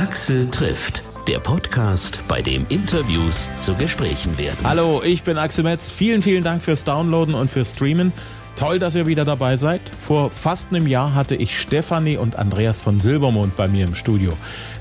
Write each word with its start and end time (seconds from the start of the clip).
Axel 0.00 0.50
trifft. 0.50 1.02
Der 1.28 1.40
Podcast, 1.40 2.24
bei 2.26 2.40
dem 2.40 2.64
Interviews 2.70 3.50
zu 3.54 3.74
Gesprächen 3.74 4.38
werden. 4.38 4.66
Hallo, 4.66 5.02
ich 5.04 5.24
bin 5.24 5.36
Axel 5.36 5.62
Metz. 5.62 5.90
Vielen, 5.90 6.22
vielen 6.22 6.42
Dank 6.42 6.62
fürs 6.62 6.84
Downloaden 6.84 7.34
und 7.34 7.50
fürs 7.50 7.72
Streamen. 7.72 8.10
Toll, 8.56 8.78
dass 8.78 8.94
ihr 8.94 9.06
wieder 9.06 9.26
dabei 9.26 9.58
seid. 9.58 9.82
Vor 10.00 10.30
fast 10.30 10.70
einem 10.70 10.86
Jahr 10.86 11.14
hatte 11.14 11.36
ich 11.36 11.60
Stefanie 11.60 12.16
und 12.16 12.36
Andreas 12.36 12.80
von 12.80 12.98
Silbermond 12.98 13.58
bei 13.58 13.68
mir 13.68 13.84
im 13.84 13.94
Studio. 13.94 14.32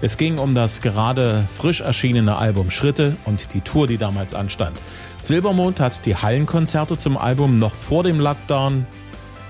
Es 0.02 0.16
ging 0.16 0.38
um 0.38 0.55
das 0.55 0.79
gerade 0.79 1.45
frisch 1.54 1.81
erschienene 1.81 2.38
Album 2.38 2.71
Schritte 2.71 3.17
und 3.25 3.54
die 3.54 3.59
Tour, 3.59 3.88
die 3.88 3.97
damals 3.97 4.33
anstand. 4.33 4.79
Silbermond 5.17 5.81
hat 5.81 6.05
die 6.05 6.15
Hallenkonzerte 6.15 6.97
zum 6.97 7.17
Album 7.17 7.59
noch 7.59 7.75
vor 7.75 8.04
dem 8.04 8.21
Lockdown 8.21 8.86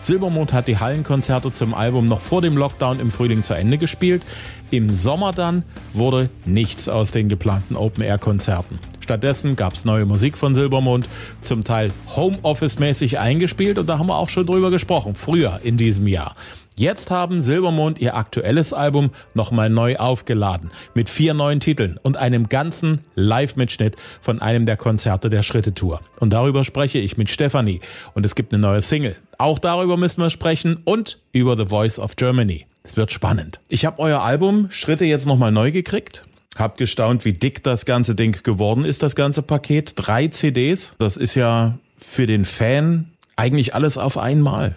Silbermond 0.01 0.53
hat 0.53 0.67
die 0.67 0.79
Hallenkonzerte 0.79 1.51
zum 1.51 1.73
Album 1.73 2.05
noch 2.05 2.21
vor 2.21 2.41
dem 2.41 2.57
Lockdown 2.57 2.99
im 2.99 3.11
Frühling 3.11 3.43
zu 3.43 3.53
Ende 3.53 3.77
gespielt. 3.77 4.25
Im 4.71 4.93
Sommer 4.93 5.33
dann 5.33 5.63
wurde 5.93 6.29
nichts 6.45 6.87
aus 6.87 7.11
den 7.11 7.27
geplanten 7.27 7.75
Open-Air-Konzerten. 7.75 8.79
Stattdessen 9.01 9.55
gab 9.55 9.73
es 9.73 9.85
neue 9.85 10.05
Musik 10.05 10.37
von 10.37 10.55
Silbermond, 10.55 11.07
zum 11.41 11.63
Teil 11.63 11.91
Homeoffice-mäßig 12.15 13.19
eingespielt 13.19 13.77
und 13.77 13.87
da 13.89 13.99
haben 13.99 14.07
wir 14.07 14.15
auch 14.15 14.29
schon 14.29 14.45
drüber 14.45 14.71
gesprochen, 14.71 15.15
früher 15.15 15.59
in 15.63 15.77
diesem 15.77 16.07
Jahr. 16.07 16.33
Jetzt 16.79 17.11
haben 17.11 17.41
Silbermond 17.41 17.99
ihr 17.99 18.15
aktuelles 18.15 18.71
Album 18.71 19.11
nochmal 19.33 19.69
neu 19.69 19.97
aufgeladen 19.97 20.71
mit 20.93 21.09
vier 21.09 21.33
neuen 21.33 21.59
Titeln 21.59 21.99
und 22.03 22.15
einem 22.15 22.47
ganzen 22.47 23.01
Live-Mitschnitt 23.15 23.97
von 24.21 24.41
einem 24.41 24.65
der 24.65 24.77
Konzerte 24.77 25.29
der 25.29 25.43
Schritte-Tour. 25.43 25.99
Und 26.21 26.31
darüber 26.31 26.63
spreche 26.63 26.99
ich 26.99 27.17
mit 27.17 27.29
Stefanie 27.29 27.81
und 28.13 28.25
es 28.25 28.33
gibt 28.33 28.53
eine 28.53 28.61
neue 28.61 28.79
Single. 28.79 29.17
Auch 29.37 29.59
darüber 29.59 29.97
müssen 29.97 30.21
wir 30.21 30.29
sprechen 30.29 30.79
und 30.85 31.19
über 31.33 31.57
The 31.57 31.65
Voice 31.65 31.99
of 31.99 32.15
Germany. 32.15 32.65
Es 32.81 32.95
wird 32.95 33.11
spannend. 33.11 33.59
Ich 33.67 33.83
habe 33.83 33.99
euer 33.99 34.21
Album 34.21 34.71
Schritte 34.71 35.03
jetzt 35.03 35.27
nochmal 35.27 35.51
neu 35.51 35.73
gekriegt. 35.73 36.23
Hab 36.57 36.77
gestaunt, 36.77 37.25
wie 37.25 37.33
dick 37.33 37.61
das 37.61 37.83
ganze 37.83 38.15
Ding 38.15 38.41
geworden 38.41 38.85
ist, 38.85 39.03
das 39.03 39.17
ganze 39.17 39.41
Paket. 39.41 39.95
Drei 39.97 40.29
CDs. 40.29 40.95
Das 40.97 41.17
ist 41.17 41.35
ja 41.35 41.77
für 41.97 42.25
den 42.25 42.45
Fan 42.45 43.09
eigentlich 43.35 43.75
alles 43.75 43.97
auf 43.97 44.17
einmal. 44.17 44.75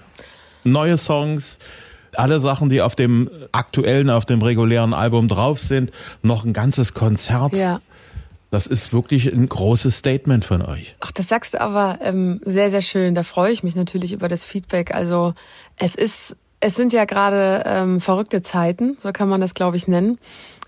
Neue 0.65 0.97
Songs, 0.97 1.59
alle 2.17 2.41
Sachen, 2.41 2.69
die 2.69 2.83
auf 2.83 2.95
dem 2.95 3.31
aktuellen, 3.53 4.11
auf 4.11 4.25
dem 4.25 4.43
regulären 4.43 4.95
Album 4.95 5.29
drauf 5.29 5.59
sind, 5.59 5.91
noch 6.23 6.45
ein 6.45 6.53
ganzes 6.53 6.95
Konzert. 6.95 7.55
Ja. 7.57 7.81
Das 8.51 8.67
ist 8.67 8.93
wirklich 8.93 9.33
ein 9.33 9.49
großes 9.49 9.97
Statement 9.97 10.45
von 10.45 10.61
euch. 10.61 10.95
Ach, 11.01 11.11
das 11.11 11.29
sagst 11.29 11.55
du 11.55 11.61
aber 11.63 12.01
ähm, 12.03 12.39
sehr, 12.45 12.71
sehr 12.71 12.83
schön. 12.83 13.15
Da 13.15 13.23
freue 13.23 13.51
ich 13.51 13.63
mich 13.63 13.77
natürlich 13.77 14.13
über 14.13 14.29
das 14.29 14.45
Feedback. 14.45 14.95
Also 14.95 15.33
es 15.79 15.95
ist, 15.95 16.37
es 16.65 16.77
sind 16.77 16.93
ja 16.93 17.05
gerade 17.07 17.65
ähm, 17.67 18.01
verrückte 18.01 18.41
Zeiten, 18.43 18.97
so 19.01 19.11
kann 19.13 19.29
man 19.29 19.41
das, 19.41 19.55
glaube 19.55 19.77
ich, 19.77 19.89
nennen. 19.89 20.19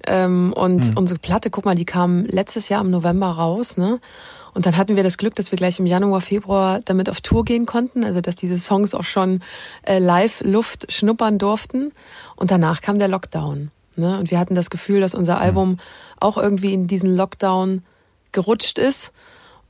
Ähm, 0.06 0.52
und 0.52 0.86
hm. 0.86 0.98
unsere 0.98 1.20
Platte, 1.20 1.50
guck 1.50 1.64
mal, 1.64 1.76
die 1.76 1.84
kam 1.84 2.24
letztes 2.24 2.68
Jahr 2.68 2.82
im 2.82 2.90
November 2.90 3.28
raus, 3.28 3.76
ne? 3.76 4.00
Und 4.54 4.66
dann 4.66 4.76
hatten 4.76 4.96
wir 4.96 5.04
das 5.04 5.18
Glück, 5.18 5.36
dass 5.36 5.52
wir 5.52 5.56
gleich 5.56 5.78
im 5.78 5.86
Januar, 5.86 6.20
Februar 6.20 6.80
damit 6.84 7.08
auf 7.08 7.20
Tour 7.20 7.44
gehen 7.44 7.64
konnten, 7.64 8.04
also 8.04 8.20
dass 8.20 8.36
diese 8.36 8.58
Songs 8.58 8.94
auch 8.94 9.04
schon 9.04 9.40
äh, 9.82 9.98
live 9.98 10.42
Luft 10.44 10.92
schnuppern 10.92 11.38
durften. 11.38 11.92
Und 12.36 12.50
danach 12.50 12.80
kam 12.80 12.98
der 12.98 13.08
Lockdown. 13.08 13.70
Ne? 13.96 14.18
Und 14.18 14.30
wir 14.30 14.38
hatten 14.38 14.54
das 14.54 14.70
Gefühl, 14.70 15.00
dass 15.00 15.14
unser 15.14 15.40
Album 15.40 15.78
auch 16.20 16.36
irgendwie 16.38 16.72
in 16.72 16.86
diesen 16.86 17.16
Lockdown 17.16 17.82
gerutscht 18.30 18.78
ist 18.78 19.12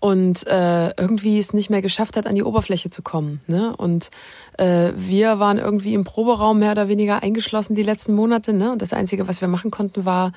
und 0.05 0.47
äh, 0.49 0.91
irgendwie 1.01 1.39
es 1.39 1.55
nicht 1.55 1.71
mehr 1.71 1.81
geschafft 1.81 2.19
hat, 2.19 2.27
an 2.27 2.35
die 2.35 2.43
Oberfläche 2.43 2.91
zu 2.91 3.01
kommen. 3.01 3.41
Ne? 3.47 3.75
Und 3.75 4.11
äh, 4.59 4.93
wir 4.97 5.39
waren 5.39 5.57
irgendwie 5.57 5.95
im 5.95 6.05
Proberaum 6.05 6.59
mehr 6.59 6.73
oder 6.73 6.89
weniger 6.89 7.23
eingeschlossen 7.23 7.75
die 7.75 7.83
letzten 7.83 8.13
Monate. 8.15 8.53
Ne? 8.53 8.71
Und 8.71 8.83
das 8.83 8.93
Einzige, 8.93 9.29
was 9.29 9.41
wir 9.41 9.49
machen 9.49 9.71
konnten, 9.71 10.05
war 10.05 10.33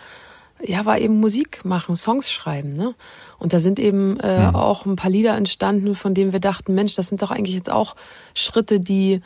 ja, 0.64 0.86
war 0.86 0.98
eben 1.00 1.20
Musik 1.20 1.66
machen, 1.66 1.98
Songs 1.98 2.32
schreiben. 2.32 2.72
Ne? 2.72 2.96
Und 3.40 3.52
da 3.52 3.60
sind 3.60 3.78
eben 3.78 4.18
äh, 4.22 4.50
auch 4.54 4.86
ein 4.86 4.96
paar 4.96 5.12
Lieder 5.12 5.36
entstanden, 5.36 5.96
von 5.96 6.14
denen 6.14 6.32
wir 6.32 6.40
dachten, 6.40 6.74
Mensch, 6.74 6.96
das 6.96 7.10
sind 7.10 7.22
doch 7.22 7.30
eigentlich 7.30 7.58
jetzt 7.58 7.70
auch 7.70 7.98
Schritte, 8.36 8.80
die, 8.80 9.22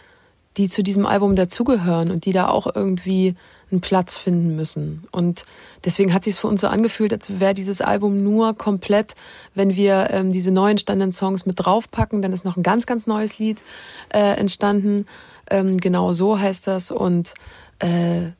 die 0.58 0.70
zu 0.70 0.84
diesem 0.84 1.06
Album 1.06 1.36
dazugehören 1.36 2.12
und 2.12 2.26
die 2.26 2.34
da 2.34 2.48
auch 2.48 2.74
irgendwie 2.76 3.36
einen 3.72 3.82
Platz 3.82 4.18
finden 4.18 4.56
müssen. 4.56 5.08
Und 5.12 5.46
deswegen 5.86 6.14
hat 6.14 6.26
sich 6.26 6.36
für 6.36 6.48
uns 6.48 6.62
so 6.62 6.68
angefühlt, 6.68 7.14
als 7.14 7.40
wäre 7.40 7.54
dieses 7.54 7.82
Album 7.82 8.24
nur 8.24 8.54
komplett, 8.56 9.16
wenn 9.56 9.76
wir 9.76 10.10
ähm, 10.12 10.32
diese 10.32 10.52
neu 10.52 10.72
entstandenen 10.72 11.14
Songs 11.14 11.46
mit 11.46 11.56
draufpacken. 11.64 12.22
Dann 12.22 12.34
ist 12.34 12.44
noch 12.44 12.58
ein 12.58 12.64
ganz, 12.64 12.86
ganz 12.86 13.08
neues 13.08 13.40
Lied 13.40 13.64
äh, 14.10 14.36
entstanden. 14.36 15.06
Ähm, 15.50 15.80
genau 15.80 16.12
so 16.12 16.38
heißt 16.38 16.68
das. 16.68 16.92
Und 16.92 17.34
äh, 17.80 18.32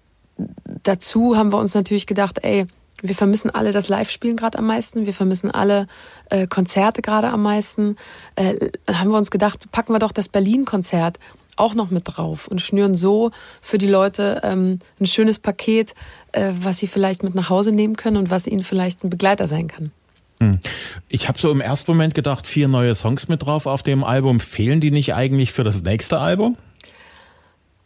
dazu 0.84 1.38
haben 1.38 1.54
wir 1.54 1.60
uns 1.60 1.74
natürlich 1.74 2.08
gedacht, 2.08 2.40
ey, 2.44 2.68
wir 3.02 3.16
vermissen 3.16 3.50
alle 3.50 3.72
das 3.72 3.88
Live-Spielen 3.88 4.38
gerade 4.38 4.60
am 4.60 4.68
meisten. 4.68 5.06
Wir 5.06 5.14
vermissen 5.14 5.50
alle 5.50 5.88
äh, 6.30 6.46
Konzerte 6.46 7.02
gerade 7.02 7.30
am 7.30 7.42
meisten. 7.42 7.96
Äh, 8.36 8.70
haben 8.92 9.10
wir 9.10 9.18
uns 9.18 9.32
gedacht, 9.32 9.72
packen 9.72 9.94
wir 9.94 10.00
doch 10.00 10.12
das 10.12 10.30
Berlin-Konzert 10.30 11.18
auch 11.58 11.74
noch 11.74 11.92
mit 11.92 12.04
drauf 12.06 12.48
und 12.48 12.62
schnüren 12.62 12.96
so 12.96 13.32
für 13.62 13.78
die 13.78 13.88
Leute 13.88 14.42
ähm, 14.44 14.80
ein 15.00 15.06
schönes 15.06 15.40
Paket, 15.40 15.96
äh, 16.32 16.54
was 16.60 16.80
sie 16.80 16.88
vielleicht 16.88 17.24
mit 17.24 17.36
nach 17.36 17.50
Hause 17.50 17.72
nehmen 17.72 17.96
können 17.96 18.18
und 18.18 18.30
was 18.30 18.48
ihnen 18.48 18.64
vielleicht 18.64 19.04
ein 19.04 19.10
Begleiter 19.10 19.48
sein 19.48 19.68
kann. 19.68 19.92
Hm. 20.40 20.60
Ich 21.08 21.28
habe 21.28 21.38
so 21.38 21.52
im 21.52 21.62
ersten 21.62 21.92
Moment 21.92 22.16
gedacht, 22.16 22.48
vier 22.48 22.68
neue 22.68 22.96
Songs 22.96 23.28
mit 23.28 23.46
drauf 23.46 23.66
auf 23.66 23.84
dem 23.84 24.04
Album. 24.04 24.40
Fehlen 24.40 24.82
die 24.82 24.92
nicht 24.92 25.14
eigentlich 25.14 25.52
für 25.52 25.64
das 25.64 25.84
nächste 25.84 26.20
Album? 26.20 26.58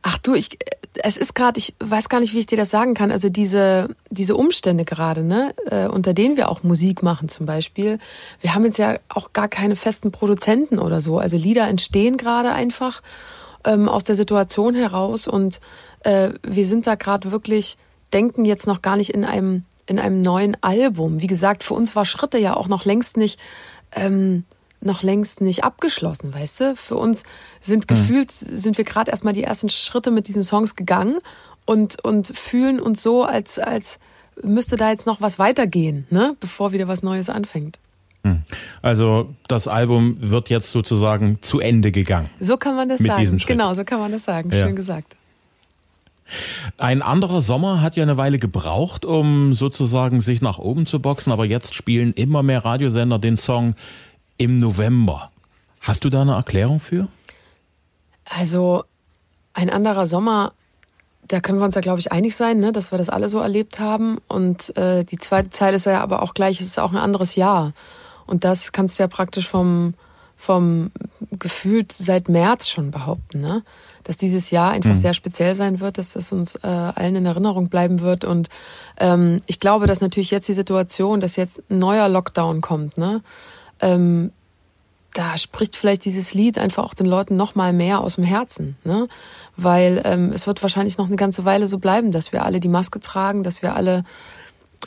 Ach 0.08 0.20
du, 0.20 0.36
ich, 0.36 0.58
es 1.02 1.18
ist 1.18 1.34
gerade, 1.34 1.58
ich 1.58 1.74
weiß 1.80 2.10
gar 2.10 2.20
nicht, 2.20 2.34
wie 2.34 2.40
ich 2.40 2.46
dir 2.46 2.58
das 2.58 2.70
sagen 2.70 2.94
kann. 2.94 3.12
Also 3.12 3.30
diese 3.30 3.90
diese 4.12 4.36
Umstände 4.36 4.86
gerade, 4.86 5.24
ne, 5.24 5.54
äh, 5.70 5.88
unter 5.88 6.14
denen 6.14 6.38
wir 6.38 6.48
auch 6.50 6.64
Musik 6.64 7.04
machen 7.04 7.28
zum 7.28 7.46
Beispiel. 7.46 8.00
Wir 8.40 8.54
haben 8.54 8.64
jetzt 8.66 8.78
ja 8.78 9.00
auch 9.10 9.34
gar 9.34 9.48
keine 9.48 9.76
festen 9.76 10.12
Produzenten 10.12 10.80
oder 10.80 11.02
so. 11.02 11.18
Also 11.18 11.38
Lieder 11.38 11.68
entstehen 11.68 12.18
gerade 12.18 12.52
einfach 12.52 13.02
ähm, 13.66 13.90
aus 13.90 14.04
der 14.04 14.16
Situation 14.16 14.76
heraus 14.76 15.28
und 15.28 15.60
äh, 16.02 16.32
wir 16.44 16.66
sind 16.66 16.88
da 16.88 16.96
gerade 16.96 17.32
wirklich 17.32 17.78
denken 18.14 18.46
jetzt 18.46 18.68
noch 18.68 18.82
gar 18.82 18.96
nicht 18.96 19.10
in 19.10 19.26
einem 19.26 19.64
in 19.88 20.00
einem 20.00 20.22
neuen 20.22 20.58
Album. 20.62 21.22
Wie 21.22 21.28
gesagt, 21.28 21.64
für 21.64 21.76
uns 21.76 21.96
war 21.96 22.06
Schritte 22.06 22.40
ja 22.40 22.56
auch 22.56 22.68
noch 22.68 22.86
längst 22.86 23.18
nicht 23.18 23.40
ähm, 23.92 24.46
noch 24.82 25.04
längst 25.04 25.42
nicht 25.42 25.64
abgeschlossen, 25.64 26.34
weißt 26.34 26.60
du? 26.60 26.76
Für 26.76 26.96
uns 26.96 27.24
sind 27.60 27.90
hm. 27.90 27.98
gefühlt, 27.98 28.30
mhm. 28.30 28.58
sind 28.58 28.78
wir 28.78 28.86
gerade 28.86 29.12
erstmal 29.12 29.34
die 29.34 29.44
ersten 29.44 29.70
Schritte 29.70 30.12
mit 30.12 30.28
diesen 30.28 30.44
Songs 30.44 30.76
gegangen 30.76 31.20
und, 31.66 32.04
und 32.04 32.28
fühlen 32.38 32.80
uns 32.80 33.02
so, 33.02 33.24
als, 33.24 33.60
als 33.60 34.00
müsste 34.42 34.78
da 34.78 34.92
jetzt 34.92 35.08
noch 35.08 35.22
was 35.22 35.40
weitergehen, 35.40 36.06
ne? 36.10 36.36
Bevor 36.40 36.72
wieder 36.72 36.88
was 36.88 37.04
Neues 37.04 37.30
anfängt. 37.30 37.80
Hm. 38.26 38.42
Also 38.82 39.36
das 39.48 39.68
Album 39.68 40.18
wird 40.20 40.50
jetzt 40.50 40.72
sozusagen 40.72 41.38
zu 41.42 41.60
Ende 41.60 41.92
gegangen. 41.92 42.32
So 42.40 42.58
kann 42.58 42.76
man 42.76 42.90
das 42.90 43.00
mit 43.00 43.12
sagen. 43.12 43.22
Diesem 43.22 43.40
Schritt. 43.40 43.50
Genau, 43.50 43.74
so 43.76 43.84
kann 43.84 44.00
man 44.00 44.12
das 44.12 44.24
sagen. 44.24 44.50
Ja. 44.52 44.66
Schön 44.66 44.76
gesagt. 44.76 45.16
Ein 46.80 47.04
anderer 47.04 47.44
Sommer 47.44 47.84
hat 47.84 47.96
ja 47.96 48.02
eine 48.02 48.18
Weile 48.18 48.40
gebraucht, 48.40 49.06
um 49.06 49.54
sozusagen 49.54 50.22
sich 50.22 50.42
nach 50.42 50.58
oben 50.58 50.88
zu 50.88 51.00
boxen, 51.00 51.32
aber 51.32 51.46
jetzt 51.46 51.76
spielen 51.76 52.14
immer 52.14 52.42
mehr 52.42 52.66
Radiosender 52.66 53.20
den 53.20 53.38
Song 53.38 53.76
im 54.38 54.58
November. 54.58 55.30
Hast 55.82 56.04
du 56.04 56.10
da 56.10 56.24
eine 56.24 56.34
Erklärung 56.34 56.80
für? 56.80 57.08
Also 58.26 58.86
ein 59.54 59.70
anderer 59.70 60.08
Sommer, 60.08 60.54
da 61.28 61.42
können 61.42 61.60
wir 61.60 61.66
uns 61.66 61.76
ja, 61.76 61.82
glaube 61.82 62.00
ich, 62.00 62.12
einig 62.12 62.36
sein, 62.36 62.60
ne, 62.60 62.72
dass 62.72 62.92
wir 62.92 62.98
das 62.98 63.10
alle 63.10 63.30
so 63.30 63.40
erlebt 63.40 63.80
haben. 63.80 64.18
Und 64.28 64.76
äh, 64.78 65.04
die 65.04 65.20
zweite 65.20 65.52
Zeile 65.52 65.76
ist 65.76 65.86
ja 65.86 66.02
aber 66.02 66.24
auch 66.24 66.34
gleich, 66.34 66.60
es 66.60 66.66
ist 66.66 66.80
auch 66.80 66.92
ein 66.92 66.98
anderes 66.98 67.36
Jahr. 67.36 67.74
Und 68.26 68.44
das 68.44 68.72
kannst 68.72 68.98
du 68.98 69.04
ja 69.04 69.08
praktisch 69.08 69.48
vom, 69.48 69.94
vom 70.36 70.92
gefühlt 71.32 71.92
seit 71.92 72.30
März 72.30 72.68
schon 72.68 72.92
behaupten, 72.92 73.42
ne? 73.42 73.64
dass 74.04 74.18
dieses 74.18 74.52
Jahr 74.52 74.72
einfach 74.72 74.92
mhm. 74.92 74.98
sehr 74.98 75.14
speziell 75.14 75.56
sein 75.56 75.80
wird, 75.80 75.98
dass 75.98 76.14
das 76.14 76.32
uns 76.32 76.56
äh, 76.56 76.68
allen 76.68 77.16
in 77.16 77.26
Erinnerung 77.26 77.70
bleiben 77.70 78.02
wird. 78.02 78.24
Und 78.24 78.50
ähm, 78.98 79.42
ich 79.48 79.60
glaube, 79.60 79.88
dass 79.88 80.02
natürlich 80.02 80.32
jetzt 80.32 80.48
die 80.48 80.54
Situation, 80.54 81.22
dass 81.22 81.36
jetzt 81.36 81.64
ein 81.70 81.80
neuer 81.80 82.08
Lockdown 82.08 82.62
kommt, 82.62 82.98
ne? 82.98 83.22
ähm, 83.80 84.32
da 85.16 85.38
spricht 85.38 85.78
vielleicht 85.78 86.04
dieses 86.04 86.34
Lied 86.34 86.58
einfach 86.58 86.84
auch 86.84 86.94
den 86.94 87.06
Leuten 87.06 87.38
noch 87.38 87.56
mal 87.56 87.72
mehr 87.72 88.02
aus 88.02 88.16
dem 88.16 88.26
Herzen, 88.26 88.76
ne? 88.84 89.08
Weil 89.56 90.02
ähm, 90.04 90.34
es 90.34 90.46
wird 90.46 90.62
wahrscheinlich 90.62 90.98
noch 90.98 91.08
eine 91.08 91.16
ganze 91.16 91.46
Weile 91.46 91.68
so 91.68 91.80
bleiben, 91.80 92.12
dass 92.12 92.34
wir 92.34 92.44
alle 92.44 92.60
die 92.60 92.68
Maske 92.68 93.00
tragen, 93.00 93.44
dass 93.44 93.62
wir 93.62 93.78
alle 93.78 94.04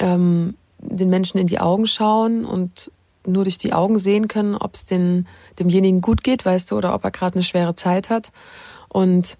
ähm, 0.00 0.54
den 0.80 1.08
Menschen 1.08 1.38
in 1.38 1.46
die 1.46 1.60
Augen 1.60 1.86
schauen 1.86 2.44
und 2.44 2.92
nur 3.28 3.44
durch 3.44 3.58
die 3.58 3.72
Augen 3.72 3.98
sehen 3.98 4.28
können, 4.28 4.54
ob 4.54 4.74
es 4.74 4.86
den, 4.86 5.26
demjenigen 5.58 6.00
gut 6.00 6.24
geht, 6.24 6.44
weißt 6.44 6.70
du, 6.70 6.76
oder 6.76 6.94
ob 6.94 7.04
er 7.04 7.10
gerade 7.10 7.34
eine 7.34 7.42
schwere 7.42 7.74
Zeit 7.74 8.10
hat. 8.10 8.30
Und 8.88 9.38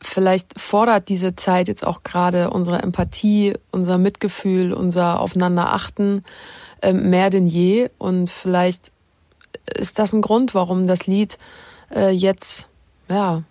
vielleicht 0.00 0.60
fordert 0.60 1.08
diese 1.08 1.34
Zeit 1.36 1.68
jetzt 1.68 1.86
auch 1.86 2.02
gerade 2.02 2.50
unsere 2.50 2.82
Empathie, 2.82 3.54
unser 3.70 3.98
Mitgefühl, 3.98 4.72
unser 4.72 5.20
Aufeinanderachten 5.20 6.24
äh, 6.82 6.92
mehr 6.92 7.30
denn 7.30 7.46
je. 7.46 7.90
Und 7.98 8.30
vielleicht 8.30 8.92
ist 9.74 9.98
das 9.98 10.12
ein 10.12 10.22
Grund, 10.22 10.54
warum 10.54 10.86
das 10.86 11.06
Lied 11.06 11.38
äh, 11.94 12.10
jetzt 12.10 12.68
ja 13.08 13.42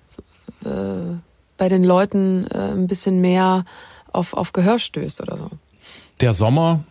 äh, 0.64 1.18
bei 1.58 1.70
den 1.70 1.84
Leuten 1.84 2.48
äh, 2.48 2.72
ein 2.72 2.88
bisschen 2.88 3.22
mehr 3.22 3.66
auf, 4.12 4.34
auf 4.34 4.54
Gehör 4.54 4.80
stößt 4.80 5.22
oder 5.22 5.38
so. 5.38 5.50
Der 6.22 6.34
Sommer, 6.34 6.84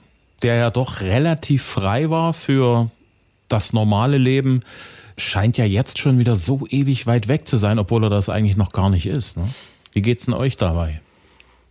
der 0.42 0.56
ja 0.56 0.70
doch 0.70 1.00
relativ 1.00 1.62
frei 1.62 2.10
war 2.10 2.32
für 2.32 2.90
das 3.48 3.72
normale 3.72 4.18
Leben, 4.18 4.60
scheint 5.18 5.56
ja 5.58 5.64
jetzt 5.64 5.98
schon 5.98 6.18
wieder 6.18 6.36
so 6.36 6.66
ewig 6.68 7.06
weit 7.06 7.28
weg 7.28 7.46
zu 7.46 7.56
sein, 7.56 7.78
obwohl 7.78 8.04
er 8.04 8.10
das 8.10 8.28
eigentlich 8.28 8.56
noch 8.56 8.72
gar 8.72 8.90
nicht 8.90 9.06
ist. 9.06 9.36
Ne? 9.36 9.44
Wie 9.92 10.02
geht's 10.02 10.24
denn 10.26 10.34
euch 10.34 10.56
dabei? 10.56 11.00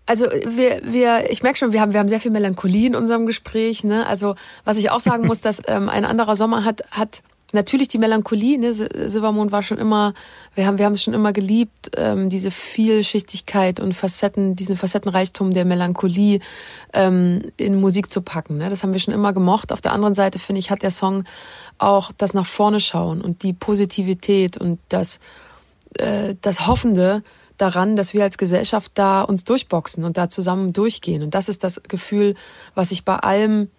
Also 0.05 0.25
wir, 0.25 0.81
wir, 0.83 1.31
ich 1.31 1.43
merke 1.43 1.57
schon, 1.57 1.73
wir 1.73 1.81
haben, 1.81 1.93
wir 1.93 1.99
haben 1.99 2.09
sehr 2.09 2.19
viel 2.19 2.31
Melancholie 2.31 2.87
in 2.87 2.95
unserem 2.95 3.25
Gespräch. 3.25 3.83
Ne? 3.83 4.05
Also 4.05 4.35
was 4.65 4.77
ich 4.77 4.91
auch 4.91 4.99
sagen 4.99 5.25
muss, 5.27 5.41
dass 5.41 5.61
ähm, 5.67 5.89
ein 5.89 6.05
anderer 6.05 6.35
Sommer 6.35 6.65
hat, 6.65 6.83
hat 6.91 7.23
natürlich 7.53 7.87
die 7.87 7.97
Melancholie. 7.97 8.57
Ne? 8.57 8.73
Silbermond 8.73 9.51
war 9.51 9.63
schon 9.63 9.77
immer, 9.77 10.13
wir 10.55 10.65
haben, 10.65 10.77
wir 10.77 10.85
haben 10.85 10.93
es 10.93 11.03
schon 11.03 11.13
immer 11.13 11.33
geliebt, 11.33 11.91
ähm, 11.95 12.29
diese 12.29 12.51
Vielschichtigkeit 12.51 13.79
und 13.79 13.93
Facetten, 13.93 14.55
diesen 14.55 14.77
Facettenreichtum 14.77 15.53
der 15.53 15.65
Melancholie 15.65 16.39
ähm, 16.93 17.51
in 17.57 17.79
Musik 17.79 18.11
zu 18.11 18.21
packen. 18.21 18.57
Ne? 18.57 18.69
Das 18.69 18.83
haben 18.83 18.93
wir 18.93 18.99
schon 18.99 19.13
immer 19.13 19.33
gemocht. 19.33 19.71
Auf 19.71 19.81
der 19.81 19.93
anderen 19.93 20.15
Seite 20.15 20.39
finde 20.39 20.59
ich, 20.59 20.71
hat 20.71 20.83
der 20.83 20.91
Song 20.91 21.23
auch 21.77 22.11
das 22.17 22.33
nach 22.33 22.45
vorne 22.45 22.79
schauen 22.79 23.21
und 23.21 23.43
die 23.43 23.53
Positivität 23.53 24.57
und 24.57 24.79
das, 24.89 25.19
äh, 25.97 26.35
das 26.41 26.67
Hoffende 26.67 27.23
daran, 27.57 27.95
dass 27.95 28.13
wir 28.13 28.23
als 28.23 28.37
Gesellschaft 28.37 28.91
da 28.95 29.21
uns 29.21 29.43
durchboxen 29.43 30.03
und 30.03 30.17
da 30.17 30.29
zusammen 30.29 30.73
durchgehen. 30.73 31.21
Und 31.21 31.35
das 31.35 31.47
ist 31.47 31.63
das 31.63 31.81
Gefühl, 31.83 32.35
was 32.73 32.91
ich 32.91 33.05
bei 33.05 33.15
allem 33.17 33.69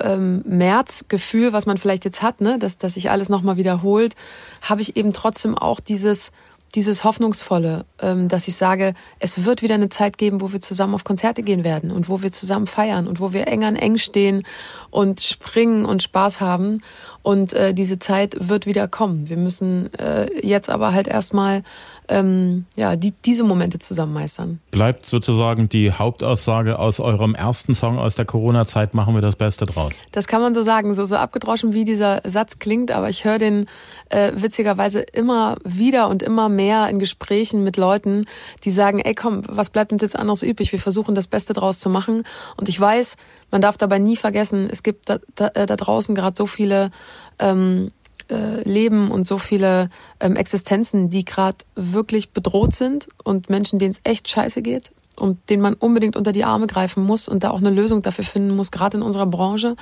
ähm, 0.00 0.42
Märzgefühl, 0.46 1.52
was 1.52 1.66
man 1.66 1.78
vielleicht 1.78 2.04
jetzt 2.04 2.22
hat, 2.22 2.40
ne, 2.40 2.58
dass, 2.58 2.78
dass 2.78 2.94
sich 2.94 3.10
alles 3.10 3.28
nochmal 3.28 3.56
wiederholt, 3.56 4.14
habe 4.62 4.80
ich 4.80 4.96
eben 4.96 5.12
trotzdem 5.12 5.56
auch 5.56 5.80
dieses, 5.80 6.32
dieses 6.74 7.04
Hoffnungsvolle, 7.04 7.86
ähm, 8.00 8.28
dass 8.28 8.48
ich 8.48 8.56
sage, 8.56 8.94
es 9.18 9.44
wird 9.44 9.62
wieder 9.62 9.74
eine 9.74 9.88
Zeit 9.88 10.18
geben, 10.18 10.40
wo 10.40 10.52
wir 10.52 10.60
zusammen 10.60 10.94
auf 10.94 11.04
Konzerte 11.04 11.42
gehen 11.42 11.64
werden 11.64 11.90
und 11.90 12.08
wo 12.08 12.22
wir 12.22 12.30
zusammen 12.30 12.66
feiern 12.66 13.08
und 13.08 13.20
wo 13.20 13.32
wir 13.32 13.48
eng 13.48 13.64
an 13.64 13.76
eng 13.76 13.96
stehen 13.98 14.42
und 14.90 15.20
springen 15.20 15.84
und 15.84 16.02
Spaß 16.02 16.40
haben. 16.40 16.82
Und 17.22 17.52
äh, 17.54 17.72
diese 17.72 17.98
Zeit 17.98 18.36
wird 18.38 18.66
wieder 18.66 18.88
kommen. 18.88 19.28
Wir 19.28 19.36
müssen 19.36 19.92
äh, 19.94 20.28
jetzt 20.46 20.68
aber 20.68 20.92
halt 20.92 21.08
erstmal 21.08 21.62
ähm, 22.08 22.66
ja, 22.76 22.96
die, 22.96 23.12
diese 23.24 23.44
Momente 23.44 23.78
zusammen 23.78 24.14
meistern. 24.14 24.60
Bleibt 24.70 25.06
sozusagen 25.06 25.68
die 25.68 25.92
Hauptaussage 25.92 26.78
aus 26.78 27.00
eurem 27.00 27.34
ersten 27.34 27.74
Song 27.74 27.98
aus 27.98 28.14
der 28.14 28.24
Corona-Zeit, 28.24 28.94
machen 28.94 29.14
wir 29.14 29.20
das 29.20 29.36
Beste 29.36 29.66
draus. 29.66 30.02
Das 30.12 30.26
kann 30.26 30.40
man 30.40 30.54
so 30.54 30.62
sagen, 30.62 30.94
so, 30.94 31.04
so 31.04 31.16
abgedroschen 31.16 31.74
wie 31.74 31.84
dieser 31.84 32.22
Satz 32.24 32.58
klingt, 32.58 32.90
aber 32.90 33.08
ich 33.08 33.24
höre 33.24 33.38
den 33.38 33.66
äh, 34.08 34.32
witzigerweise 34.34 35.00
immer 35.00 35.56
wieder 35.64 36.08
und 36.08 36.22
immer 36.22 36.48
mehr 36.48 36.88
in 36.88 36.98
Gesprächen 36.98 37.62
mit 37.62 37.76
Leuten, 37.76 38.24
die 38.64 38.70
sagen, 38.70 39.00
ey 39.00 39.14
komm, 39.14 39.42
was 39.46 39.70
bleibt 39.70 39.92
uns 39.92 40.02
jetzt 40.02 40.16
anderes 40.16 40.42
übrig? 40.42 40.72
Wir 40.72 40.78
versuchen 40.78 41.14
das 41.14 41.26
Beste 41.26 41.52
draus 41.52 41.78
zu 41.78 41.90
machen. 41.90 42.22
Und 42.56 42.68
ich 42.68 42.80
weiß, 42.80 43.16
man 43.50 43.62
darf 43.62 43.76
dabei 43.76 43.98
nie 43.98 44.16
vergessen, 44.16 44.68
es 44.70 44.82
gibt 44.82 45.10
da, 45.10 45.18
da, 45.34 45.48
äh, 45.48 45.66
da 45.66 45.76
draußen 45.76 46.14
gerade 46.14 46.36
so 46.36 46.46
viele 46.46 46.90
ähm, 47.38 47.88
äh, 48.30 48.62
Leben 48.68 49.10
und 49.10 49.26
so 49.26 49.38
viele 49.38 49.90
ähm, 50.20 50.36
Existenzen, 50.36 51.10
die 51.10 51.24
gerade 51.24 51.58
wirklich 51.74 52.30
bedroht 52.30 52.74
sind 52.74 53.08
und 53.24 53.50
Menschen, 53.50 53.78
denen 53.78 53.92
es 53.92 54.00
echt 54.04 54.28
scheiße 54.28 54.62
geht 54.62 54.92
und 55.16 55.50
denen 55.50 55.62
man 55.62 55.74
unbedingt 55.74 56.16
unter 56.16 56.32
die 56.32 56.44
Arme 56.44 56.66
greifen 56.66 57.04
muss 57.04 57.28
und 57.28 57.44
da 57.44 57.50
auch 57.50 57.58
eine 57.58 57.70
Lösung 57.70 58.02
dafür 58.02 58.24
finden 58.24 58.54
muss, 58.54 58.70
gerade 58.70 58.96
in 58.98 59.02
unserer 59.02 59.26
Branche. 59.26 59.76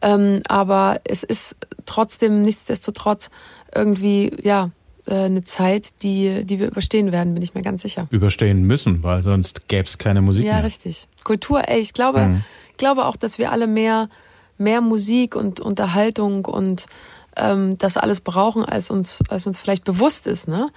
Ähm, 0.00 0.42
aber 0.48 1.00
es 1.04 1.22
ist 1.24 1.56
trotzdem 1.86 2.42
nichtsdestotrotz 2.42 3.30
irgendwie, 3.74 4.30
ja, 4.42 4.70
äh, 5.06 5.24
eine 5.24 5.42
Zeit, 5.44 6.02
die, 6.02 6.44
die 6.44 6.60
wir 6.60 6.68
überstehen 6.68 7.12
werden, 7.12 7.34
bin 7.34 7.42
ich 7.42 7.54
mir 7.54 7.62
ganz 7.62 7.82
sicher. 7.82 8.06
Überstehen 8.10 8.62
müssen, 8.62 9.02
weil 9.02 9.22
sonst 9.22 9.68
gäbe 9.68 9.88
es 9.88 9.98
keine 9.98 10.20
Musik 10.20 10.44
ja, 10.44 10.52
mehr. 10.52 10.58
Ja, 10.58 10.64
richtig. 10.64 11.08
Kultur, 11.24 11.68
ey, 11.68 11.80
ich 11.80 11.94
glaube, 11.94 12.20
mhm. 12.20 12.44
ich 12.70 12.76
glaube 12.76 13.06
auch, 13.06 13.16
dass 13.16 13.38
wir 13.38 13.50
alle 13.50 13.66
mehr, 13.66 14.08
mehr 14.58 14.80
Musik 14.80 15.34
und 15.34 15.60
Unterhaltung 15.60 16.44
und 16.44 16.86
ähm, 17.38 17.78
das 17.78 17.96
alles 17.96 18.20
brauchen, 18.20 18.64
als 18.64 18.90
uns, 18.90 19.20
als 19.28 19.46
uns 19.46 19.58
vielleicht 19.58 19.84
bewusst 19.84 20.26
ist. 20.26 20.48
Ne? 20.48 20.68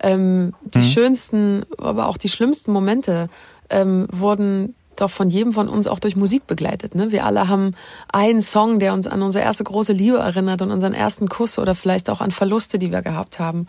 Ähm, 0.00 0.54
die 0.62 0.78
mhm. 0.78 0.84
schönsten, 0.84 1.66
aber 1.78 2.08
auch 2.08 2.16
die 2.16 2.28
schlimmsten 2.28 2.72
Momente 2.72 3.28
ähm, 3.68 4.06
wurden 4.10 4.74
doch 4.96 5.10
von 5.10 5.30
jedem 5.30 5.52
von 5.52 5.68
uns 5.68 5.86
auch 5.86 5.98
durch 5.98 6.16
Musik 6.16 6.46
begleitet. 6.46 6.94
Ne? 6.94 7.10
Wir 7.10 7.24
alle 7.24 7.48
haben 7.48 7.74
einen 8.12 8.42
Song, 8.42 8.78
der 8.78 8.92
uns 8.92 9.06
an 9.06 9.22
unsere 9.22 9.44
erste 9.44 9.64
große 9.64 9.92
Liebe 9.92 10.18
erinnert 10.18 10.62
und 10.62 10.70
unseren 10.70 10.94
ersten 10.94 11.28
Kuss 11.28 11.58
oder 11.58 11.74
vielleicht 11.74 12.10
auch 12.10 12.20
an 12.20 12.30
Verluste, 12.30 12.78
die 12.78 12.92
wir 12.92 13.02
gehabt 13.02 13.38
haben. 13.38 13.66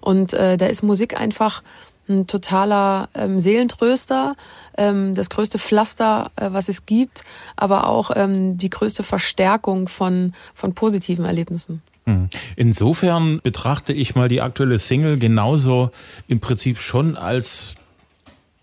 Und 0.00 0.34
äh, 0.34 0.56
da 0.56 0.66
ist 0.66 0.82
Musik 0.82 1.18
einfach 1.18 1.62
ein 2.08 2.26
totaler 2.26 3.08
ähm, 3.14 3.40
Seelentröster, 3.40 4.36
ähm, 4.76 5.14
das 5.14 5.30
größte 5.30 5.58
Pflaster, 5.58 6.30
äh, 6.36 6.48
was 6.50 6.68
es 6.68 6.84
gibt, 6.84 7.24
aber 7.56 7.86
auch 7.86 8.10
ähm, 8.14 8.58
die 8.58 8.70
größte 8.70 9.02
Verstärkung 9.02 9.88
von, 9.88 10.34
von 10.52 10.74
positiven 10.74 11.24
Erlebnissen. 11.24 11.82
Hm. 12.06 12.28
Insofern 12.56 13.40
betrachte 13.42 13.92
ich 13.92 14.14
mal 14.14 14.28
die 14.28 14.42
aktuelle 14.42 14.78
Single 14.78 15.18
genauso 15.18 15.90
im 16.28 16.40
Prinzip 16.40 16.78
schon 16.78 17.16
als 17.16 17.74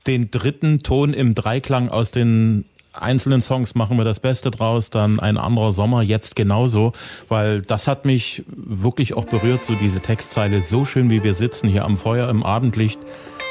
den 0.08 0.32
dritten 0.32 0.80
Ton 0.80 1.14
im 1.14 1.36
Dreiklang 1.36 1.90
aus 1.90 2.12
den 2.12 2.66
einzelnen 2.94 3.42
Songs 3.42 3.76
machen 3.76 3.98
wir 3.98 4.04
das 4.04 4.20
Beste 4.20 4.52
draus, 4.52 4.90
dann 4.90 5.20
ein 5.20 5.38
anderer 5.38 5.72
Sommer 5.72 6.02
jetzt 6.02 6.36
genauso, 6.36 6.92
weil 7.30 7.62
das 7.62 7.88
hat 7.88 8.06
mich 8.06 8.44
wirklich 8.48 9.14
auch 9.14 9.26
berührt, 9.26 9.64
so 9.64 9.76
diese 9.76 10.02
Textzeile, 10.02 10.62
so 10.62 10.86
schön 10.86 11.10
wie 11.10 11.24
wir 11.24 11.34
sitzen 11.34 11.70
hier 11.70 11.86
am 11.86 11.98
Feuer 11.98 12.30
im 12.30 12.44
Abendlicht. 12.44 13.00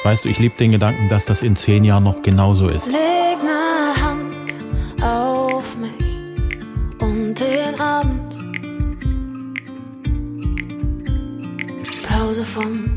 Weißt 0.04 0.24
du, 0.24 0.28
ich 0.28 0.38
liebe 0.38 0.56
den 0.56 0.72
Gedanken, 0.72 1.08
dass 1.08 1.24
das 1.24 1.42
in 1.42 1.56
zehn 1.56 1.84
Jahren 1.84 2.04
noch 2.04 2.22
genauso 2.22 2.68
ist. 2.68 2.86
Leg 2.86 2.96
eine 3.40 4.02
Hand 4.02 5.02
auf 5.02 5.76
mich 5.76 5.90
und 7.00 7.34
den 7.40 7.80
Abend 7.80 8.19
Pause 12.30 12.44
vom 12.44 12.88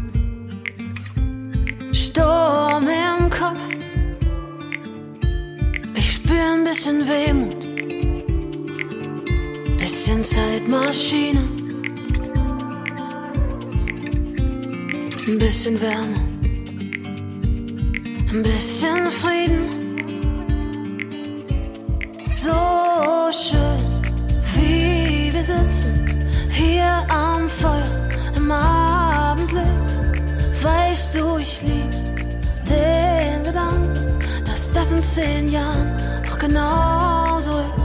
Sturm 1.91 2.87
im 2.87 3.29
Kopf. 3.31 3.65
Ich 5.95 6.11
spür 6.11 6.53
ein 6.53 6.63
bisschen 6.63 7.07
Wehmut, 7.07 7.67
bisschen 9.79 10.23
Zeitmaschine, 10.23 11.49
ein 15.27 15.39
bisschen 15.39 15.81
Wärme, 15.81 16.19
ein 18.33 18.43
bisschen 18.43 19.09
Frieden. 19.09 19.65
So 22.29 23.31
schön, 23.31 23.79
wie 24.53 25.33
wir 25.33 25.43
sitzen 25.43 26.29
hier 26.51 27.03
am 27.09 27.49
Feuer 27.49 28.09
im 28.35 28.51
Abend. 28.51 28.82
Weißt 30.63 31.15
du, 31.15 31.37
ich 31.39 31.61
lieb 31.61 31.91
den 32.69 33.43
Gedanken, 33.43 34.19
dass 34.45 34.71
das 34.71 34.93
in 34.93 35.03
zehn 35.03 35.49
Jahren 35.49 35.91
auch 36.25 36.39
genauso 36.39 37.51
ist. 37.51 37.82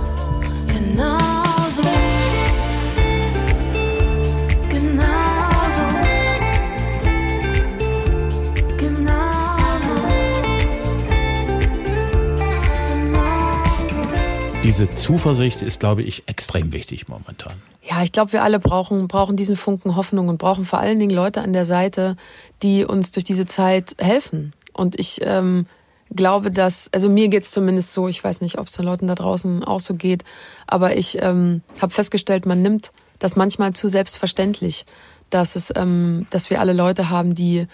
Diese 14.78 14.90
Zuversicht 14.90 15.60
ist, 15.60 15.80
glaube 15.80 16.02
ich, 16.02 16.28
extrem 16.28 16.72
wichtig 16.72 17.08
momentan. 17.08 17.52
Ja, 17.82 18.04
ich 18.04 18.12
glaube, 18.12 18.32
wir 18.32 18.44
alle 18.44 18.60
brauchen, 18.60 19.08
brauchen 19.08 19.36
diesen 19.36 19.56
Funken 19.56 19.96
Hoffnung 19.96 20.28
und 20.28 20.38
brauchen 20.38 20.64
vor 20.64 20.78
allen 20.78 21.00
Dingen 21.00 21.10
Leute 21.10 21.42
an 21.42 21.52
der 21.52 21.64
Seite, 21.64 22.16
die 22.62 22.84
uns 22.84 23.10
durch 23.10 23.24
diese 23.24 23.44
Zeit 23.44 23.96
helfen. 23.98 24.52
Und 24.72 24.96
ich 24.96 25.18
ähm, 25.22 25.66
glaube, 26.14 26.52
dass, 26.52 26.90
also 26.92 27.08
mir 27.08 27.26
geht's 27.26 27.50
zumindest 27.50 27.92
so, 27.92 28.06
ich 28.06 28.22
weiß 28.22 28.40
nicht, 28.40 28.56
ob 28.58 28.68
es 28.68 28.74
den 28.74 28.84
Leuten 28.84 29.08
da 29.08 29.16
draußen 29.16 29.64
auch 29.64 29.80
so 29.80 29.94
geht, 29.94 30.22
aber 30.68 30.96
ich 30.96 31.20
ähm, 31.20 31.62
habe 31.82 31.92
festgestellt, 31.92 32.46
man 32.46 32.62
nimmt 32.62 32.92
das 33.18 33.34
manchmal 33.34 33.72
zu 33.72 33.88
selbstverständlich, 33.88 34.86
dass 35.28 35.56
es, 35.56 35.72
ähm, 35.74 36.28
dass 36.30 36.50
wir 36.50 36.60
alle 36.60 36.72
Leute 36.72 37.10
haben, 37.10 37.34
die 37.34 37.66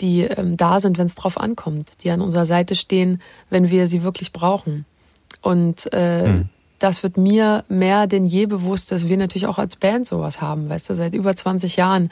die 0.00 0.22
ähm, 0.22 0.56
da 0.56 0.80
sind, 0.80 0.96
wenn 0.96 1.06
es 1.06 1.16
drauf 1.16 1.38
ankommt, 1.38 2.02
die 2.02 2.10
an 2.10 2.22
unserer 2.22 2.46
Seite 2.46 2.74
stehen, 2.74 3.20
wenn 3.50 3.70
wir 3.70 3.88
sie 3.88 4.02
wirklich 4.02 4.32
brauchen. 4.32 4.86
Und 5.42 5.92
äh, 5.92 6.26
hm 6.26 6.48
das 6.78 7.02
wird 7.02 7.16
mir 7.16 7.64
mehr 7.68 8.06
denn 8.06 8.26
je 8.26 8.46
bewusst, 8.46 8.92
dass 8.92 9.08
wir 9.08 9.16
natürlich 9.16 9.46
auch 9.46 9.58
als 9.58 9.76
Band 9.76 10.06
sowas 10.06 10.40
haben, 10.40 10.68
weißt 10.68 10.90
du, 10.90 10.94
seit 10.94 11.14
über 11.14 11.34
20 11.34 11.76
Jahren, 11.76 12.10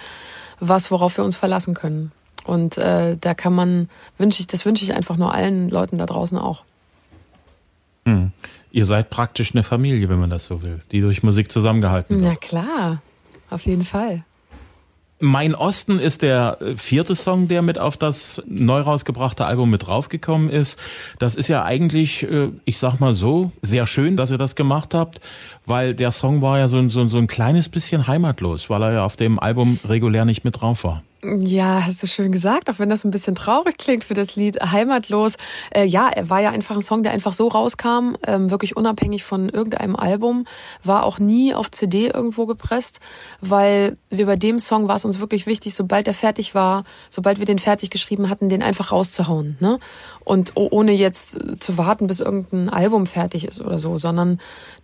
was, 0.61 0.91
worauf 0.91 1.17
wir 1.17 1.25
uns 1.25 1.37
verlassen 1.37 1.75
können. 1.75 2.13
Und 2.45 2.79
äh, 2.79 3.17
da 3.17 3.35
kann 3.35 3.55
man, 3.55 3.89
wünsche 4.19 4.41
ich, 4.41 4.47
das 4.47 4.65
wünsche 4.65 4.85
ich 4.85 4.95
einfach 4.95 5.17
nur 5.17 5.33
allen 5.33 5.71
Leuten 5.71 5.99
da 5.99 6.07
draußen 6.07 6.39
auch. 6.39 6.65
Hm. 8.07 8.33
Ihr 8.71 8.87
seid 8.87 9.09
praktisch 9.11 9.55
eine 9.55 9.63
Familie, 9.63 10.09
wenn 10.09 10.19
man 10.19 10.31
das 10.31 10.47
so 10.47 10.63
will, 10.63 10.81
die 10.91 11.01
durch 11.01 11.23
Musik 11.23 11.51
zusammengehalten 11.51 12.17
wird. 12.17 12.27
Na 12.27 12.37
klar, 12.37 13.03
auf 13.51 13.65
jeden 13.67 13.85
Fall. 13.85 14.25
Mein 15.21 15.55
Osten 15.55 16.01
ist 16.01 16.23
der 16.23 16.59
äh, 16.61 16.77
vierte 16.77 17.15
Song, 17.15 17.47
der 17.47 17.63
mit 17.63 17.79
auf 17.79 17.97
das 17.97 18.43
neu 18.47 18.81
rausgebrachte 18.81 19.45
Album 19.45 19.71
mit 19.71 19.87
draufgekommen 19.87 20.51
ist. 20.51 20.79
Das 21.19 21.37
ist 21.37 21.49
ja 21.49 21.65
eigentlich, 21.65 22.25
äh, 22.25 22.51
ich 22.65 22.79
sag 22.79 22.99
mal 22.99 23.15
so, 23.15 23.53
sehr 23.63 23.87
schön, 23.87 24.17
dass 24.17 24.33
ihr 24.33 24.39
das 24.39 24.57
gemacht 24.57 24.93
habt, 24.93 25.21
weil 25.67 25.95
der 25.95 26.11
Song 26.11 26.43
war 26.43 26.59
ja 26.59 26.69
so, 26.69 26.89
so, 26.89 27.07
so 27.07 27.19
ein 27.19 27.29
kleines 27.29 27.69
bisschen 27.69 28.09
heimatlos, 28.09 28.69
weil 28.69 28.83
er 28.83 28.93
ja 28.93 29.05
auf 29.05 29.17
dem 29.17 29.39
Album 29.39 29.79
regulär 29.89 30.25
nicht 30.25 30.45
mit 30.45 30.61
drauf 30.61 30.83
war. 30.83 31.03
Ja, 31.25 31.83
hast 31.87 32.03
du 32.03 32.07
schön 32.07 32.33
gesagt, 32.33 32.69
auch 32.69 32.79
wenn 32.79 32.91
das 32.91 33.03
ein 33.03 33.11
bisschen 33.11 33.35
traurig 33.35 33.79
klingt 33.79 34.05
für 34.05 34.13
das 34.13 34.37
Lied 34.37 34.61
Heimatlos. 34.61 35.37
Äh, 35.71 35.87
ja, 35.87 36.09
er 36.09 36.29
war 36.29 36.43
ja 36.43 36.51
einfach 36.51 36.75
ein 36.75 36.83
Song, 36.83 37.03
der 37.03 37.13
einfach 37.13 37.33
so 37.33 37.49
rauskam, 37.49 38.17
ähm, 38.27 38.51
wirklich 38.51 38.77
unabhängig 38.77 39.25
von 39.25 39.49
irgendeinem 39.49 39.97
Album, 39.97 40.45
war 40.83 41.05
auch 41.05 41.19
nie 41.19 41.55
auf 41.55 41.71
CD 41.71 42.09
irgendwo 42.09 42.45
gepresst, 42.45 43.01
weil 43.41 43.97
wir 44.11 44.27
bei 44.27 44.37
dem 44.37 44.59
Song 44.59 44.87
war 44.87 44.97
es 44.97 45.07
uns 45.07 45.19
wirklich 45.19 45.47
wichtig, 45.47 45.75
sobald 45.75 46.07
er 46.09 46.15
fertig 46.15 46.55
war, 46.55 46.85
sobald 47.09 47.39
wir 47.39 47.47
den 47.47 47.59
fertig 47.59 47.89
geschrieben 47.89 48.29
hatten, 48.29 48.51
den 48.51 48.63
einfach 48.63 48.93
rauszuhauen. 48.93 49.57
Ne? 49.61 49.79
Und 50.25 50.53
ohne 50.57 50.93
jetzt 50.93 51.41
zu 51.59 51.79
warten, 51.79 52.07
bis 52.07 52.21
irgendein 52.21 52.69
Album 52.69 53.07
fertig 53.07 53.47
ist 53.47 53.63
oder 53.63 53.79
so, 53.79 53.97
sondern 53.97 54.41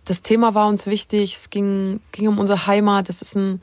das 0.06 0.22
Thema 0.22 0.54
war 0.54 0.68
uns 0.68 0.86
wichtig, 0.86 1.34
es 1.34 1.50
ging, 1.50 2.00
ging 2.12 2.28
um 2.28 2.38
unsere 2.38 2.66
Heimat, 2.66 3.10
es 3.10 3.20
ist 3.20 3.36
ein 3.36 3.60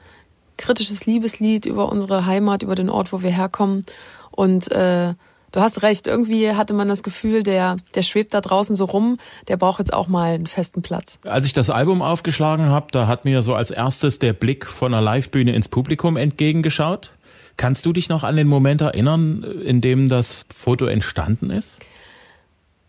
kritisches 0.57 1.05
Liebeslied 1.05 1.65
über 1.65 1.89
unsere 1.91 2.25
Heimat, 2.25 2.63
über 2.63 2.75
den 2.75 2.89
Ort, 2.89 3.13
wo 3.13 3.21
wir 3.21 3.31
herkommen. 3.31 3.85
Und 4.31 4.71
äh, 4.71 5.13
du 5.51 5.59
hast 5.59 5.81
recht, 5.81 6.07
irgendwie 6.07 6.51
hatte 6.51 6.73
man 6.73 6.87
das 6.87 7.03
Gefühl, 7.03 7.43
der, 7.43 7.77
der 7.95 8.01
schwebt 8.01 8.33
da 8.33 8.41
draußen 8.41 8.75
so 8.75 8.85
rum, 8.85 9.17
der 9.47 9.57
braucht 9.57 9.79
jetzt 9.79 9.93
auch 9.93 10.07
mal 10.07 10.33
einen 10.33 10.47
festen 10.47 10.81
Platz. 10.81 11.19
Als 11.23 11.45
ich 11.45 11.53
das 11.53 11.69
Album 11.69 12.01
aufgeschlagen 12.01 12.69
habe, 12.69 12.87
da 12.91 13.07
hat 13.07 13.25
mir 13.25 13.41
so 13.41 13.55
als 13.55 13.71
erstes 13.71 14.19
der 14.19 14.33
Blick 14.33 14.65
von 14.65 14.93
einer 14.93 15.01
Livebühne 15.01 15.53
ins 15.53 15.67
Publikum 15.67 16.17
entgegengeschaut. 16.17 17.13
Kannst 17.57 17.85
du 17.87 17.93
dich 17.93 18.07
noch 18.07 18.23
an 18.23 18.35
den 18.35 18.47
Moment 18.47 18.81
erinnern, 18.81 19.43
in 19.43 19.81
dem 19.81 20.09
das 20.09 20.45
Foto 20.53 20.85
entstanden 20.85 21.49
ist? 21.49 21.79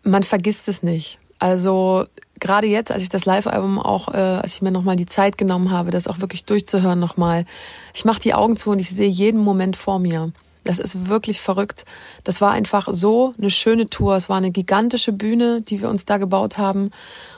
Man 0.03 0.23
vergisst 0.23 0.67
es 0.67 0.83
nicht. 0.83 1.17
Also 1.39 2.05
gerade 2.39 2.67
jetzt, 2.67 2.91
als 2.91 3.03
ich 3.03 3.09
das 3.09 3.25
Live-Album 3.25 3.79
auch, 3.79 4.09
äh, 4.09 4.17
als 4.17 4.55
ich 4.55 4.61
mir 4.61 4.71
nochmal 4.71 4.95
die 4.95 5.05
Zeit 5.05 5.37
genommen 5.37 5.71
habe, 5.71 5.91
das 5.91 6.07
auch 6.07 6.19
wirklich 6.19 6.45
durchzuhören 6.45 6.99
nochmal, 6.99 7.45
ich 7.93 8.05
mache 8.05 8.19
die 8.19 8.33
Augen 8.33 8.57
zu 8.57 8.71
und 8.71 8.79
ich 8.79 8.89
sehe 8.89 9.09
jeden 9.09 9.41
Moment 9.41 9.75
vor 9.75 9.99
mir. 9.99 10.31
Das 10.65 10.79
ist 10.79 11.07
wirklich 11.09 11.39
verrückt. 11.39 11.85
Das 12.23 12.41
war 12.41 12.51
einfach 12.51 12.89
so 12.91 13.31
eine 13.37 13.49
schöne 13.49 13.89
Tour. 13.89 14.15
Es 14.15 14.29
war 14.29 14.37
eine 14.37 14.51
gigantische 14.51 15.13
Bühne, 15.13 15.61
die 15.61 15.81
wir 15.81 15.89
uns 15.89 16.05
da 16.05 16.17
gebaut 16.17 16.57
haben. 16.57 16.91